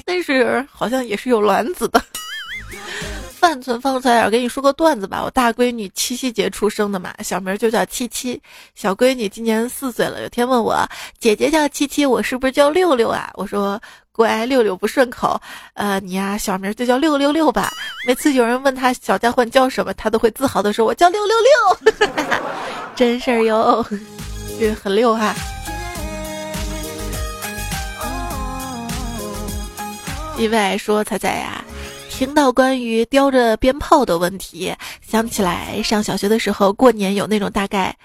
[0.04, 1.98] 但是好像也是有卵子的。
[3.40, 5.22] 范存放出来，我给你说个段子吧。
[5.24, 8.38] 我大闺女七夕节出生的嘛，小名就叫七七。
[8.74, 10.86] 小闺女今年四岁了，有天问我
[11.18, 13.30] 姐姐叫七七，我是不是叫六六啊？
[13.32, 13.80] 我说
[14.12, 15.40] 乖，六六不顺口。
[15.72, 17.70] 呃，你呀，小名就叫六六六吧。
[18.06, 21.96] 每次有人问他小家伙叫什么，他都会自豪的说：“我叫六六六。
[22.94, 23.82] ”真事儿哟，
[24.60, 25.34] 这 很溜哈。
[30.42, 31.64] 意外说彩彩呀。
[32.10, 37.96] 听到关于叼着鞭炮的问题，想起来上小学的时候，过年有那种大概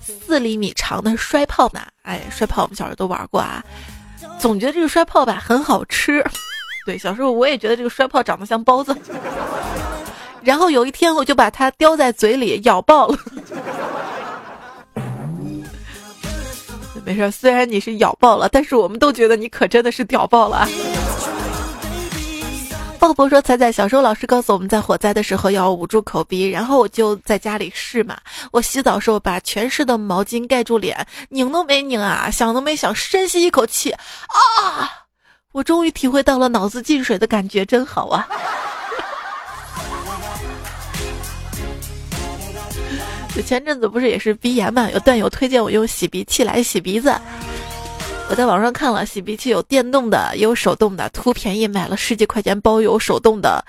[0.00, 1.80] 四厘米长的摔炮嘛。
[2.02, 3.64] 哎，摔炮我们小时候都玩过啊，
[4.38, 6.22] 总觉得这个摔炮吧很好吃。
[6.84, 8.94] 对，小时候我也觉得这个摔炮长得像包子。
[10.44, 13.18] 然后有一天我就把它叼在嘴里咬爆了。
[17.04, 20.68] 没事，虽然你是咬爆了，但是我们都觉得你可真的是屌爆了。
[22.98, 28.18] 鲍勃说：“彩彩，小时候老师告诉我们在火灾的时候要捂住口鼻，然后我就在家里试嘛。
[28.50, 34.90] 我洗澡时候把全湿的毛巾盖住脸，拧都没拧啊，想都没想，深吸一口气，啊！
[35.52, 38.26] 我终于体会到了脑子进水的感觉，真好啊！
[43.34, 47.14] 就前阵子不是也是鼻炎嘛，有段友推荐我用洗鼻器来洗鼻子。”
[48.30, 53.64] 我在网上看了洗鼻器有电动的也有手动的，图便宜买了十几块钱包邮手动的，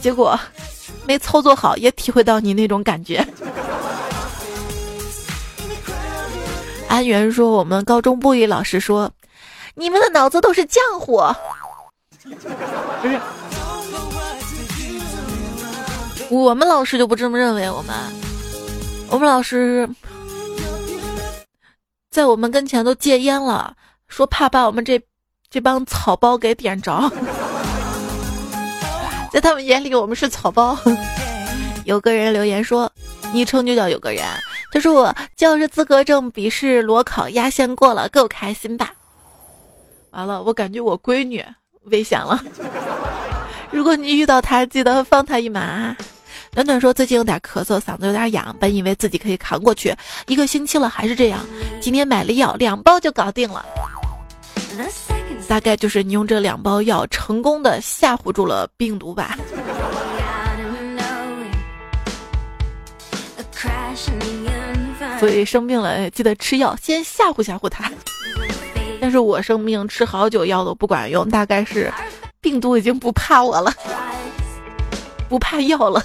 [0.00, 0.38] 结果
[1.06, 3.26] 没操作好，也体会到你那种感觉。
[6.88, 9.10] 安源说：“我们高中物理老师说，
[9.74, 11.22] 你们的脑子都是浆糊。”
[13.00, 13.18] 不是，
[16.28, 17.70] 我们老师就不这么认为。
[17.70, 17.94] 我们，
[19.08, 19.88] 我们老师。
[22.10, 23.72] 在我们跟前都戒烟了，
[24.08, 25.00] 说怕把我们这
[25.48, 27.08] 这帮草包给点着。
[29.32, 30.76] 在他们眼里，我们是草包。
[31.84, 32.90] 有个人留言说，
[33.32, 34.24] 昵称就叫有个人，
[34.72, 38.92] 他说我教师资格证笔试裸考压线过了，够开心吧？
[40.10, 41.44] 完了，我感觉我闺女
[41.84, 42.42] 危险了。
[43.70, 45.96] 如果你遇到她，记得放她一马。
[46.52, 49.94] 暖暖说最近有点咳嗽，嗓子有点痒，本以为自己可以扛过去，
[50.26, 51.46] 一个星期了还是这样。
[51.80, 53.64] 今天买了药，两包就搞定了。
[55.48, 59.38] 大概就是你用这两包药成功的吓唬住了病毒吧。
[65.20, 67.90] 所以生病了记得吃药，先吓唬吓唬他。
[69.00, 71.92] 但是我生病吃好久药都不管用，大概是
[72.40, 73.72] 病毒已经不怕我了，
[75.28, 76.04] 不怕药了。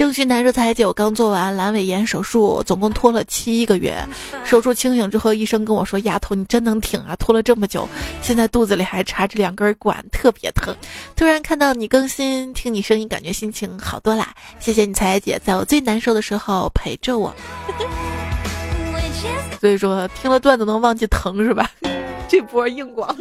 [0.00, 4.02] 郑旭男说：“彩姐，我刚做完阑尾炎手术，总共拖了七个月。
[4.46, 7.86] 手术清醒之后，医生跟我说：‘丫头，你真能挺啊，拖了这么久，
[8.22, 10.74] 现在肚子里还插着两根管，特别疼。’
[11.14, 14.34] 突然看到你更新，听你声音，感觉心情好多啦。
[14.58, 17.30] 谢谢你，彩姐，在我最难受的时候陪着我。
[19.60, 21.70] 所以说，听了段子能忘记疼是吧？
[22.26, 23.14] 这波硬广。”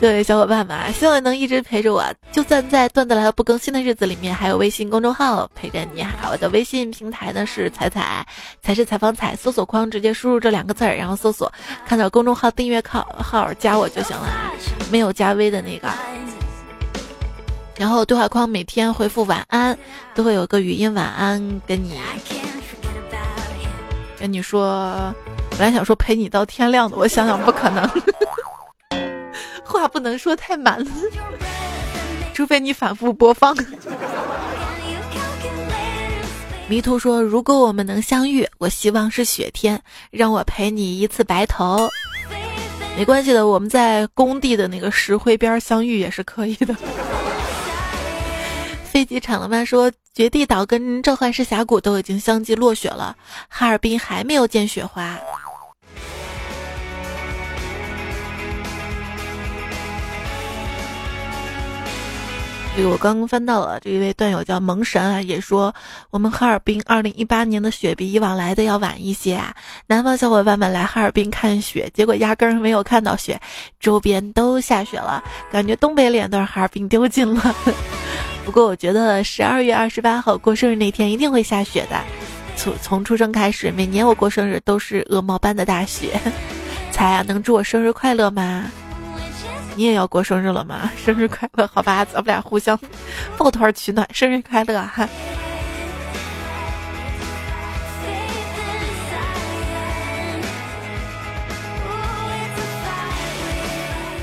[0.00, 6.06] 各位小伙伴们，希望能一直陪着我，就算在段子来了不更新的日子里面，还有微信公众号陪着你。
[6.30, 8.24] 我的微信平台呢是彩彩，
[8.62, 11.52] 才是采访彩，搜索框直接输入这两个字儿，然后搜索，
[11.84, 14.28] 看到公众号订阅号号加我就行了，
[14.88, 15.88] 没有加微的那个。
[17.76, 19.76] 然后对话框每天回复晚安，
[20.14, 22.00] 都会有个语音晚安跟你，
[24.16, 25.12] 跟你说，
[25.50, 27.90] 本来想说陪你到天亮的，我想想不可能。
[29.64, 30.90] 话不能说太满了，
[32.34, 33.56] 除非你反复播放。
[36.68, 39.80] 迷途说：“如果我们能相遇，我希望是雪天，
[40.10, 41.88] 让我陪你一次白头。”
[42.94, 46.74] 没关系的，我们在工地的那个石灰边相遇也是可以的。
[48.84, 49.64] 飞机场了吗？
[49.64, 53.16] 说绝地岛跟召唤师峡谷都已经相继落雪了，
[53.48, 55.16] 哈尔滨还没有见雪花。
[62.86, 65.74] 我刚刚翻到了这一位段友叫萌神啊，也说
[66.10, 69.54] 我们哈尔滨二零一八年的雪比以往来的要晚一些啊。
[69.86, 73.40] 南方小伙伴们来哈尔滨看雪，结果压根儿没有看到雪，
[73.80, 77.54] 周边都下雪了，感觉东北脸都让哈尔滨丢尽了。
[78.44, 82.00] 不过我觉得十二月二十八号过生日那天一定会下雪的。
[82.56, 86.18] 从从出生开始，每年我过生日都是鹅毛般的大雪。
[86.90, 88.70] 彩啊，能祝我生日快乐吗？
[89.78, 90.90] 你也要过生日了吗？
[90.98, 92.76] 生日快乐，好吧，咱们俩互相
[93.36, 95.08] 抱团取暖，生日快乐哈。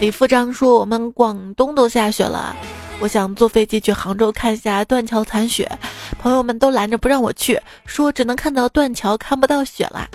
[0.01, 2.53] 李副章说：“我们广东都下雪了，
[2.99, 5.71] 我想坐飞机去杭州看一下断桥残雪，
[6.19, 10.05] 朋友们都拦着不让我去，说只能看到断桥，看不到雪啦。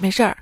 [0.00, 0.34] 没事儿，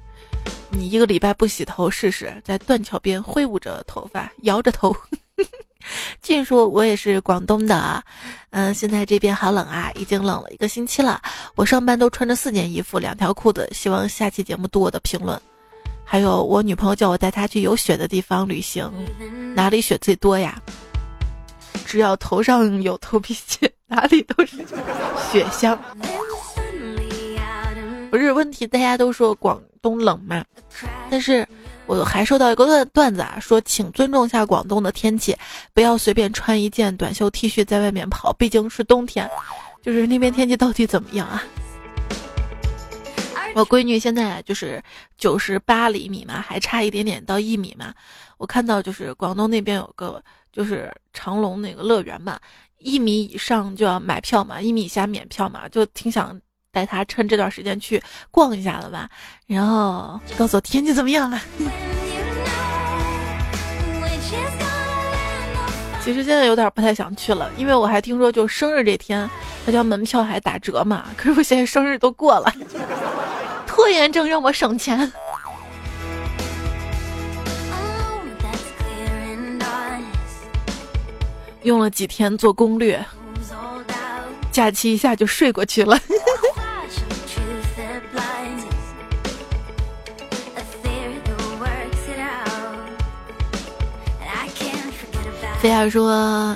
[0.77, 4.95] 你一个礼拜不洗头试试，在断桥边挥舞着头发，摇着头。
[6.21, 8.03] 据说我也是广东的啊，
[8.51, 11.21] 嗯，现在这边好冷啊，已经冷了一个星期了，
[11.55, 13.69] 我上班都穿着四件衣服，两条裤子。
[13.73, 15.41] 希望下期节目多我的评论。”
[16.07, 18.91] 还有我女朋友叫我带她去有雪的地方旅行，
[19.55, 20.61] 哪里雪最多呀？
[21.87, 24.57] 只要头上有头皮屑， 哪里都是
[25.31, 25.79] 雪乡。
[28.11, 30.43] 不是问题，大家都说广冬冷嘛，
[31.11, 31.47] 但是
[31.85, 35.37] 我还收到一个段段子啊，说请尊重一下广东的天气，
[35.75, 39.31] 不要随便穿一件短袖 T 恤在外面跑，毕竟是冬天。
[39.83, 41.43] 就是那边天气到底怎么样啊？
[43.55, 44.83] 我闺女现在就是
[45.19, 47.93] 九十八厘米嘛，还差一点点到一米嘛。
[48.39, 52.41] 我看到就是广东那边有个就是长隆那个乐园嘛，
[52.79, 56.41] 一米以上就要买票嘛，一米以下免票嘛，就挺想
[56.75, 59.09] 带他趁这段时间去逛一下了吧。
[59.47, 61.41] 然后告诉我天气怎么样了。
[66.03, 69.27] 其实现在有点不太想去了，因为我还听说就生日这天，
[69.65, 71.07] 他家门票还打折嘛。
[71.17, 72.53] 可是我现在生日都过了。
[73.67, 75.11] 拖延症让我省钱，
[81.63, 83.03] 用了几天做攻略，
[84.53, 85.99] 假期一下就睡过去了。
[95.65, 96.55] 菲儿说。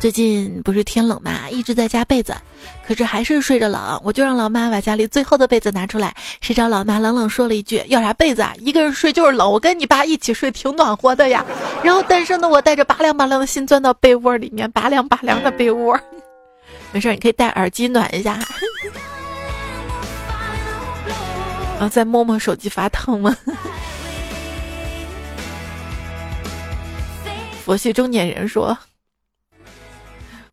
[0.00, 2.34] 最近不是天冷嘛，一直在加被子，
[2.86, 4.00] 可是还是睡着冷。
[4.02, 8.54] 我就让老妈把家里最厚的被子拿出来，谁知道老妈冷冷说了一句：“要啥被子啊？
[8.58, 11.44] 一个人睡就是冷，我跟你爸一起睡挺暖和的呀。”
[11.84, 15.98] 然后单身的我带着拔凉拔凉的心钻到被窝里面，拔凉拔凉的被窝。
[16.92, 18.38] 没事，你可以戴耳机暖一下。
[21.78, 23.36] 然后再摸摸手机发烫吗？
[27.66, 28.78] 佛系中年人说。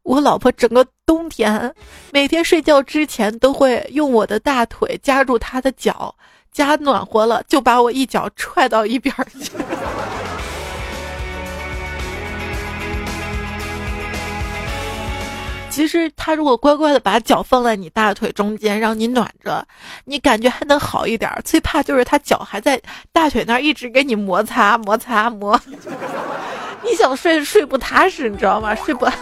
[0.01, 1.71] 我老婆整个冬天，
[2.11, 6.15] 每天睡觉之前都会用我的大腿夹住她的脚，
[6.51, 9.51] 夹暖和了就把我一脚踹到一边去。
[15.69, 19.63] 其实她如果乖乖的把脚放在你大腿中间，让你暖着，
[20.05, 21.31] 你感觉还能好一点。
[21.45, 25.59] 最怕就是她脚还在大腿那儿一直给你摩擦摩擦摩，
[26.83, 28.75] 你想睡睡不踏实，你知道吗？
[28.75, 29.07] 睡不。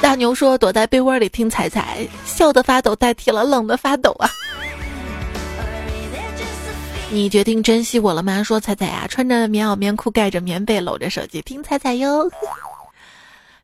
[0.00, 4.30] 大牛说：“躲在被窝里听彩彩，笑的发抖代替了冷的发抖啊！”
[7.12, 8.42] 你决定珍惜我了吗？
[8.42, 12.30] 说彩彩呀，穿着棉袄棉裤，盖着棉被，搂着手机听彩彩哟。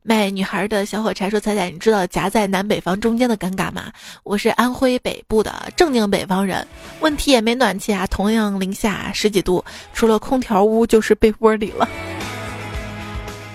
[0.09, 3.93] 卖女孩的小火柴说：“彩彩，你知道夹在南北方中间的尴尬吗？
[4.23, 6.65] 我是安徽北部的正经北方人，
[7.01, 11.89] 问题也没暖气啊，同样零下十几度，除了空调屋就是被窝里了。”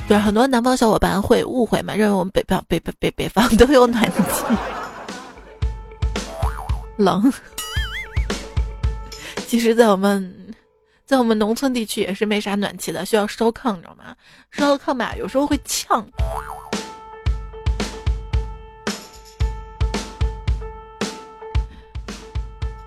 [0.09, 4.43] 对，很多南方小伙伴会误会嘛，认为我们北方北北北北方都有暖气，
[6.97, 7.31] 冷。
[9.47, 10.35] 其实，在我们，
[11.11, 14.15] 在我们农村地区也是没啥暖气的，需要烧炕，你知道吗？
[14.49, 16.07] 烧炕吧，有时候会呛。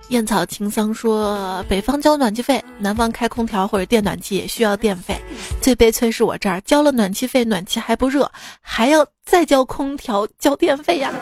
[0.09, 5.21] 燕草青桑说：“北方交暖气费，南方开空调或者电暖气也需要电费。
[5.61, 11.13] 最悲催是我这儿交了暖气费，暖气还不热，还要再交空调交电费呀。”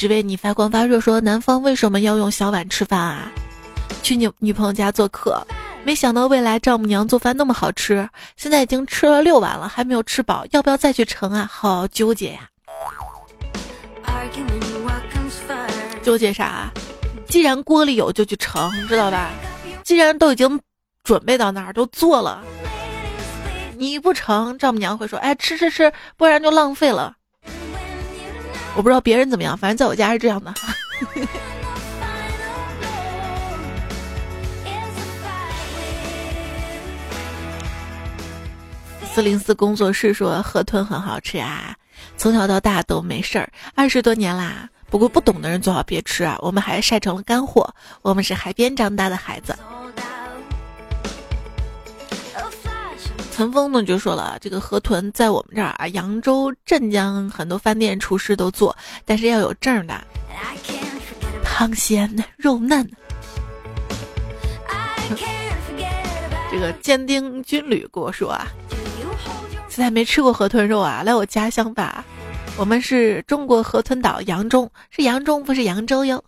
[0.00, 3.30] 只为你发光发热说：“南方为什么要用小碗吃饭啊？
[4.02, 5.46] 去女女朋友家做客，
[5.84, 11.46] 没想到未来丈母娘做饭那么好吃，现在已经吃了六碗了，还没有吃饱，要不要再去盛啊？
[11.52, 12.48] 好纠结呀。”
[16.02, 16.70] 纠结啥？
[17.28, 19.28] 既然锅里有就去盛，知道吧？
[19.84, 20.58] 既然都已经
[21.04, 22.42] 准备到那儿都做了，
[23.76, 27.16] 你不盛，丈母娘会说：“哎，吃吃吃，不然就浪费了。”
[28.76, 30.54] 我不知道别人怎么样，反正在我家是这样的。
[39.12, 41.74] 四零四工作室说河豚很好吃啊。
[42.16, 44.68] 从小到大都没事儿，二十多年啦。
[44.88, 47.74] 不过不懂的人最好别吃啊，我们还晒成了干货。
[48.02, 49.54] 我们是海边长大的孩子。
[53.40, 58.76] 陈峰呢就说了，这个河豚在我们这儿啊，扬州、镇江很多饭店厨师都做，
[59.06, 59.98] 但是要有证的，
[61.42, 62.86] 汤鲜肉嫩。
[66.52, 68.46] 这个坚定军旅跟我说啊，
[69.70, 72.04] 现在没吃过河豚肉啊，来我家乡吧。
[72.58, 76.22] 我们是中国河豚岛扬中，是扬中不是扬州哟。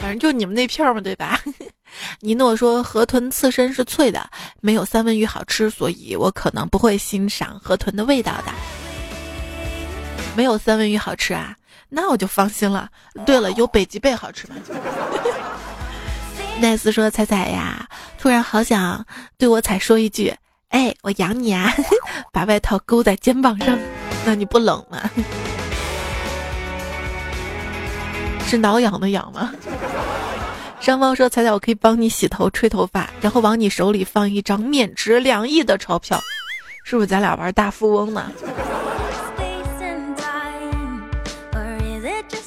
[0.00, 1.38] 反正就你们那片儿嘛，对吧？
[2.20, 4.28] 尼诺说河豚刺身是脆的，
[4.60, 8.52] 没有三文鱼好吃，所以我可能不会欣赏河豚的味道的。
[10.36, 11.54] 没有三文鱼好吃啊？
[11.88, 12.88] 那我就放心了。
[13.24, 14.56] 对了，有北极贝好吃吗？
[16.60, 17.86] 奈斯说：“彩彩呀，
[18.18, 19.04] 突然好想
[19.36, 20.34] 对我彩说一句，
[20.68, 21.72] 哎，我养你啊！
[22.32, 23.76] 把外套勾在肩膀上，
[24.24, 25.10] 那你不冷吗？
[28.46, 29.52] 是挠痒的痒吗？”
[30.84, 36.20] 双方说：“彩彩，我可以帮你洗头、吹头发，然后往你手里放一张面值两亿的钞票，
[36.84, 38.30] 是不是咱俩玩大富翁呢？”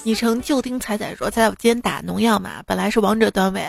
[0.04, 3.68] 你成就听彩彩说：“彩彩，我今天打农药嘛，本来是王者段位。”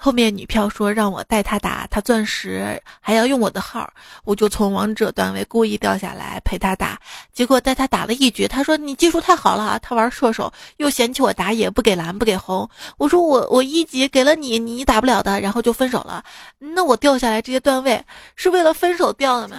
[0.00, 3.92] 后面女票说让我带她打，她钻石还要用我的号，
[4.22, 6.96] 我就从王者段位故意掉下来陪她打，
[7.32, 16.22] 结果带她打了一局，她说你技术太好了，她玩射手又嫌弃我打野不给蓝不给红，我说我我一级给了你，你打不了的，然后就分手了。
[16.60, 18.00] 那我掉下来这些段位
[18.36, 19.56] 是为了分手掉的吗？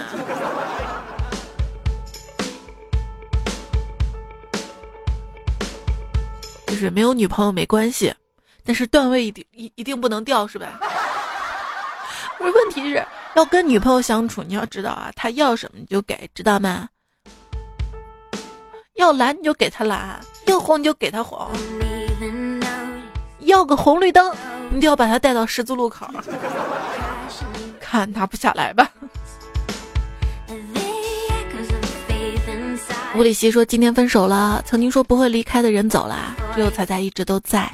[6.67, 8.13] 就是没有女朋友没关系。
[8.69, 10.79] 但是段位一定一一定不能掉，是吧？
[12.37, 13.03] 不是，问题是
[13.33, 16.87] 要跟女朋友相处，你要知道啊，她要什么你就给，知道吗？
[18.93, 21.49] 要蓝你就给她蓝，要红你就给她红，
[23.39, 24.31] 要个红绿灯，
[24.69, 26.05] 你就要把她带到十字路口，
[27.81, 28.87] 看拿不下来吧。
[33.15, 37.67] 吴里希说今天分手了，曾经说不会离开的人走了，只有彩彩一直都在。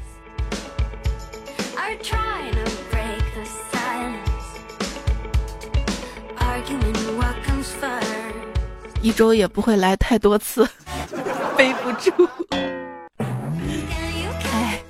[9.02, 10.68] 一周也不会来太多次，
[11.56, 12.12] 背不住。
[14.52, 14.82] 哎，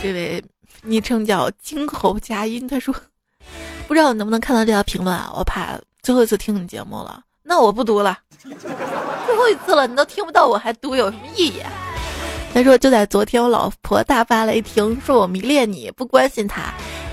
[0.00, 0.44] 这位
[0.82, 2.94] 昵称叫惊吼佳音，他说
[3.88, 5.32] 不知道你能不能看到这条评论啊？
[5.34, 8.16] 我怕最后一次听你节目了，那我不读了。
[8.40, 11.62] 最后一次了，你都听不到，我还读有什么意义？
[12.54, 16.72] 他说就在昨天，我老婆大发雷霆，说我迷恋你，不关心他。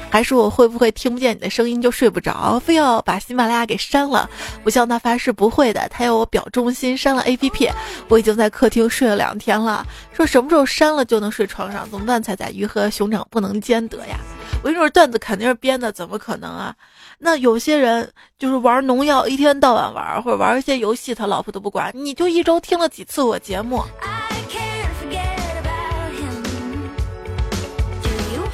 [0.09, 4.29] 还说我会不会听不见你的声音就睡不着，非要把喜马拉雅给删了。
[4.63, 7.69] 我向他发誓不会的，他要我表忠心，删了 APP。
[8.07, 11.89] 我已经在客厅睡了两天了，说什么时候删了就能睡床上？
[11.91, 12.49] 怎么办才在？
[12.51, 14.17] 鱼和熊掌不能兼得呀！
[14.63, 16.73] 我跟你说，段子肯定是编的，怎么可能啊？
[17.19, 18.09] 那有些人
[18.39, 21.91] 就是玩农药，一天到晚玩，或者玩一些游戏，他老婆都不管。
[21.93, 23.83] 你就一周听了几次我节目？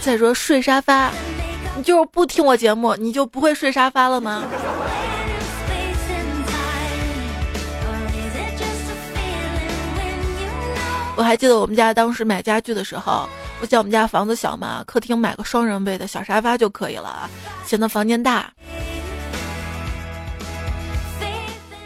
[0.01, 1.11] 再说睡沙发。
[1.77, 4.43] 你就是不听我节目，你就不会睡沙发了吗？
[11.15, 13.29] 我还记得我们家当时买家具的时候，
[13.61, 17.29] 我想我们家房子小嘛，客厅买个双人位的小沙发就可以了，
[17.65, 18.51] 显得房间大。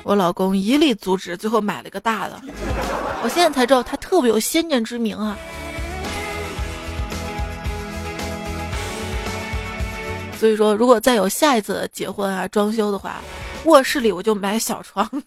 [0.03, 2.41] 我老公一力阻止，最后买了个大的。
[3.24, 5.38] 我现在才知道他特别有先见之明啊。
[10.46, 13.16] 所以说，如果再有下一次结婚啊、装修的话，
[13.64, 15.10] 卧室里我就买小床。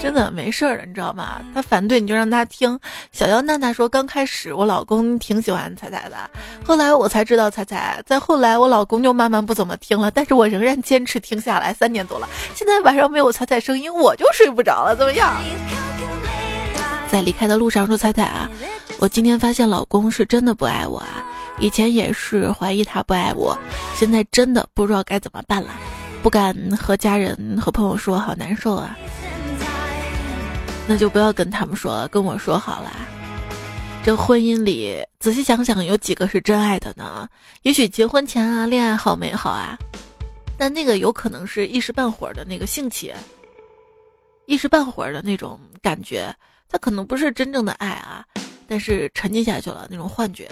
[0.00, 1.40] 真的没事儿，你知道吗？
[1.52, 2.78] 他反对你就让他听。
[3.10, 6.16] 小妖娜娜说，刚开始我老公挺喜欢彩彩的，
[6.64, 8.00] 后来我才知道彩彩。
[8.06, 12.28] 再后来我老公就慢慢不怎么听了，但是我仍然坚持听下来，三年多了。
[12.54, 15.34] 现在晚上没有彩彩声音，我就睡不着了，怎么样？
[17.10, 18.50] 在离开的路上说：“彩彩啊，
[18.98, 21.24] 我今天发现老公是真的不爱我啊！
[21.58, 23.58] 以前也是怀疑他不爱我，
[23.96, 25.70] 现在真的不知道该怎么办了，
[26.22, 28.96] 不敢和家人和朋友说，好难受啊！
[30.86, 32.92] 那就不要跟他们说了，跟我说好了。
[34.04, 37.26] 这婚姻里，仔细想想，有几个是真爱的呢？
[37.62, 39.78] 也许结婚前啊，恋爱好美好啊，
[40.58, 43.12] 但那个有可能是一时半会儿的那个兴起，
[44.44, 46.32] 一时半会儿的那种感觉。”
[46.68, 48.24] 他可能不是真正的爱啊，
[48.66, 50.50] 但是沉浸下去了那种幻觉，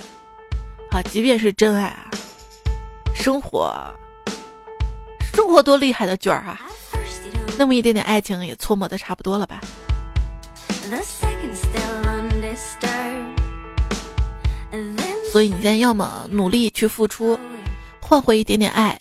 [0.90, 2.10] 啊，即便是真爱啊，
[3.14, 3.70] 生活，
[5.34, 6.60] 生活多厉害的卷儿啊！
[7.58, 9.60] 那么一点点爱情也搓磨的差不多了吧？
[15.30, 17.38] 所以你现在要么努力去付出，
[18.00, 18.98] 换回一点点爱，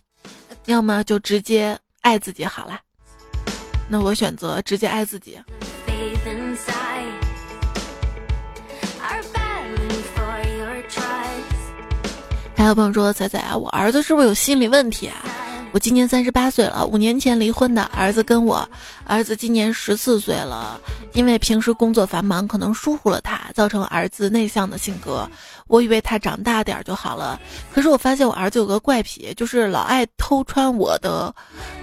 [0.65, 2.79] 要么就直接爱自己好了。
[3.87, 5.39] 那我选择直接爱自己。
[12.55, 15.15] 还有朋友说：“仔仔啊，我儿子是不是有心理问题啊？
[15.71, 18.67] 我今年三十八岁了，五年前离婚的儿子跟我，
[19.03, 20.79] 儿子今年十四岁了。
[21.11, 25.29] 因为平时工作繁忙，可能疏忽了他，造成了儿子内向的性格。
[25.67, 27.39] 我以为他长大点就好了，
[27.73, 31.33] 可是我发现我儿子有个怪癖，就是老爱偷穿我的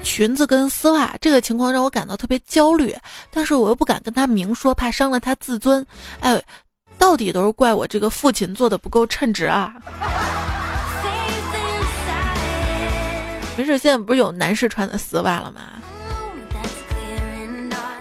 [0.02, 1.14] 裙子跟丝袜。
[1.20, 2.96] 这个情况让我感到特别焦虑，
[3.30, 5.86] 但是我又不敢跟他明说，怕伤了他自尊。
[6.20, 6.42] 哎，
[6.96, 9.74] 到底都是怪我这个父亲做的不够称职啊！”
[13.56, 15.60] 没事，现在不是有男士穿的丝袜了吗？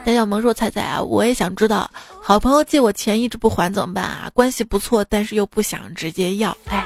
[0.04, 1.88] 戴小萌说：“彩彩啊，我也想知道，
[2.20, 4.32] 好朋友借我钱一直不还怎么办啊？
[4.34, 6.58] 关系不错，但是又不想直接要。
[6.70, 6.84] 哎，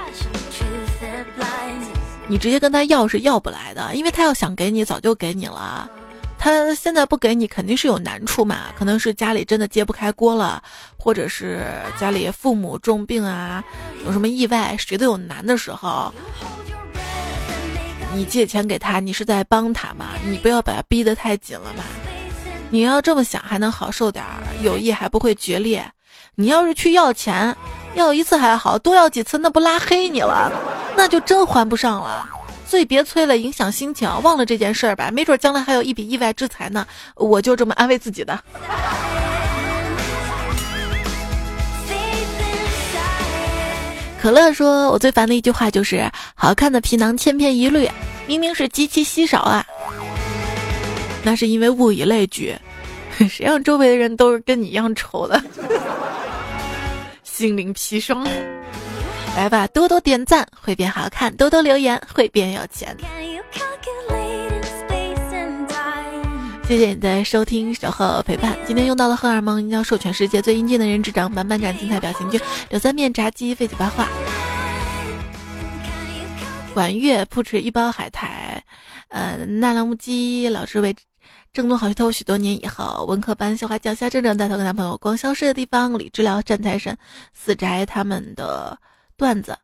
[2.28, 5.90] 你直接跟他要是要不来的，因为他要想给你，早就给你了。
[6.38, 10.62] 他现在不给你，肯定是有难处嘛，可能是家里真的揭不开锅了，
[10.98, 11.64] 或者是
[11.98, 13.64] 家里父母重病啊，
[14.06, 16.14] 有什么意外，谁都有难的时候。”
[18.16, 20.12] 你借钱给他，你是在帮他嘛？
[20.26, 21.84] 你不要把他逼得太紧了嘛。
[22.70, 25.86] 你要这么想，还能好受点儿，友谊还不会决裂。
[26.36, 27.56] 你要是去要钱，
[27.94, 30.50] 要一次还好，多要几次，那不拉黑你了，
[30.96, 32.28] 那就真还不上了。
[32.66, 35.12] 所以别催了，影响心情，忘了这件事儿吧。
[35.12, 36.88] 没准将来还有一笔意外之财呢。
[37.16, 38.40] 我就这么安慰自己的。
[44.26, 47.88] 可乐说：“我最烦的一句话就是，好看的皮囊千篇一律，
[48.26, 49.64] 明明是极其稀少啊。
[51.22, 52.56] 那是因为物以类聚，
[53.30, 55.40] 谁让周围的人都是跟你一样丑的？
[57.22, 58.28] 心灵砒霜，
[59.38, 62.98] 来吧，多多点赞会变好看，多多留言会变有钱。
[66.68, 68.58] 谢谢你的收听、守候、陪伴。
[68.66, 72.42] 今天用到了荷尔蒙，营销授权世界最英俊的人之长，版版展精彩表情君，
[72.72, 74.10] 柳三面炸鸡，废寝八话。
[76.74, 78.64] 管乐铺吃一包海苔，
[79.10, 80.96] 呃，纳兰木鸡老师为
[81.54, 86.98] 正宗好学头，许多年以后，文科班校花酱虾正正带头跟男朋友逛消失的地方，李治疗站财神
[87.32, 88.76] 四宅他们的
[89.16, 89.56] 段子，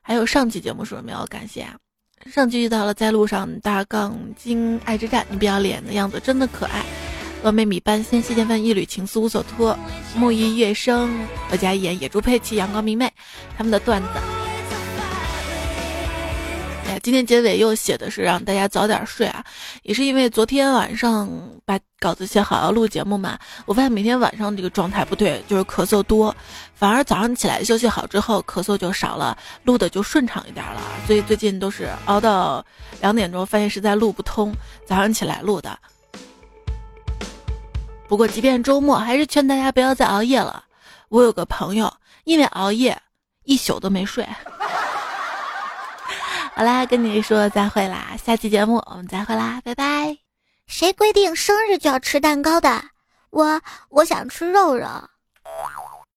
[0.00, 1.76] 还有上期节目是不是没有感谢啊。
[2.32, 6.84] 上期遇到了在路上大杠精爱之战，你不要脸的样子真的可爱。
[7.42, 9.78] 峨眉米班仙西剑分一缕情丝无所托，
[10.16, 11.10] 木易月生
[11.50, 13.10] 我家言野猪佩奇阳光明媚，
[13.56, 14.35] 他们的段子。
[17.06, 19.44] 今天结尾又写的是让大家早点睡啊，
[19.84, 21.30] 也是因为昨天晚上
[21.64, 26.34] 把稿子写好要录节目嘛，我发现每天晚上这个状态不对，就是咳嗽多。
[26.74, 30.82] 反而早上起来休息好之后，咳嗽就少了，录的就顺畅一点了。
[31.06, 32.66] 所以最近都是熬到
[33.00, 34.52] 两点钟，发现实在录不通，
[34.84, 35.78] 早上起来录的。
[38.08, 40.64] 不过即便周末，还是劝大家不要再熬夜了。
[41.08, 41.88] 我有个朋友
[42.24, 43.00] 因为熬夜
[43.44, 44.26] 一宿都没睡。
[46.58, 50.16] 好啦，跟你说再会啦，下期节目我们再会啦，拜拜。
[50.66, 52.82] 谁规定生日就要吃蛋糕的？
[53.28, 54.86] 我我想吃肉肉。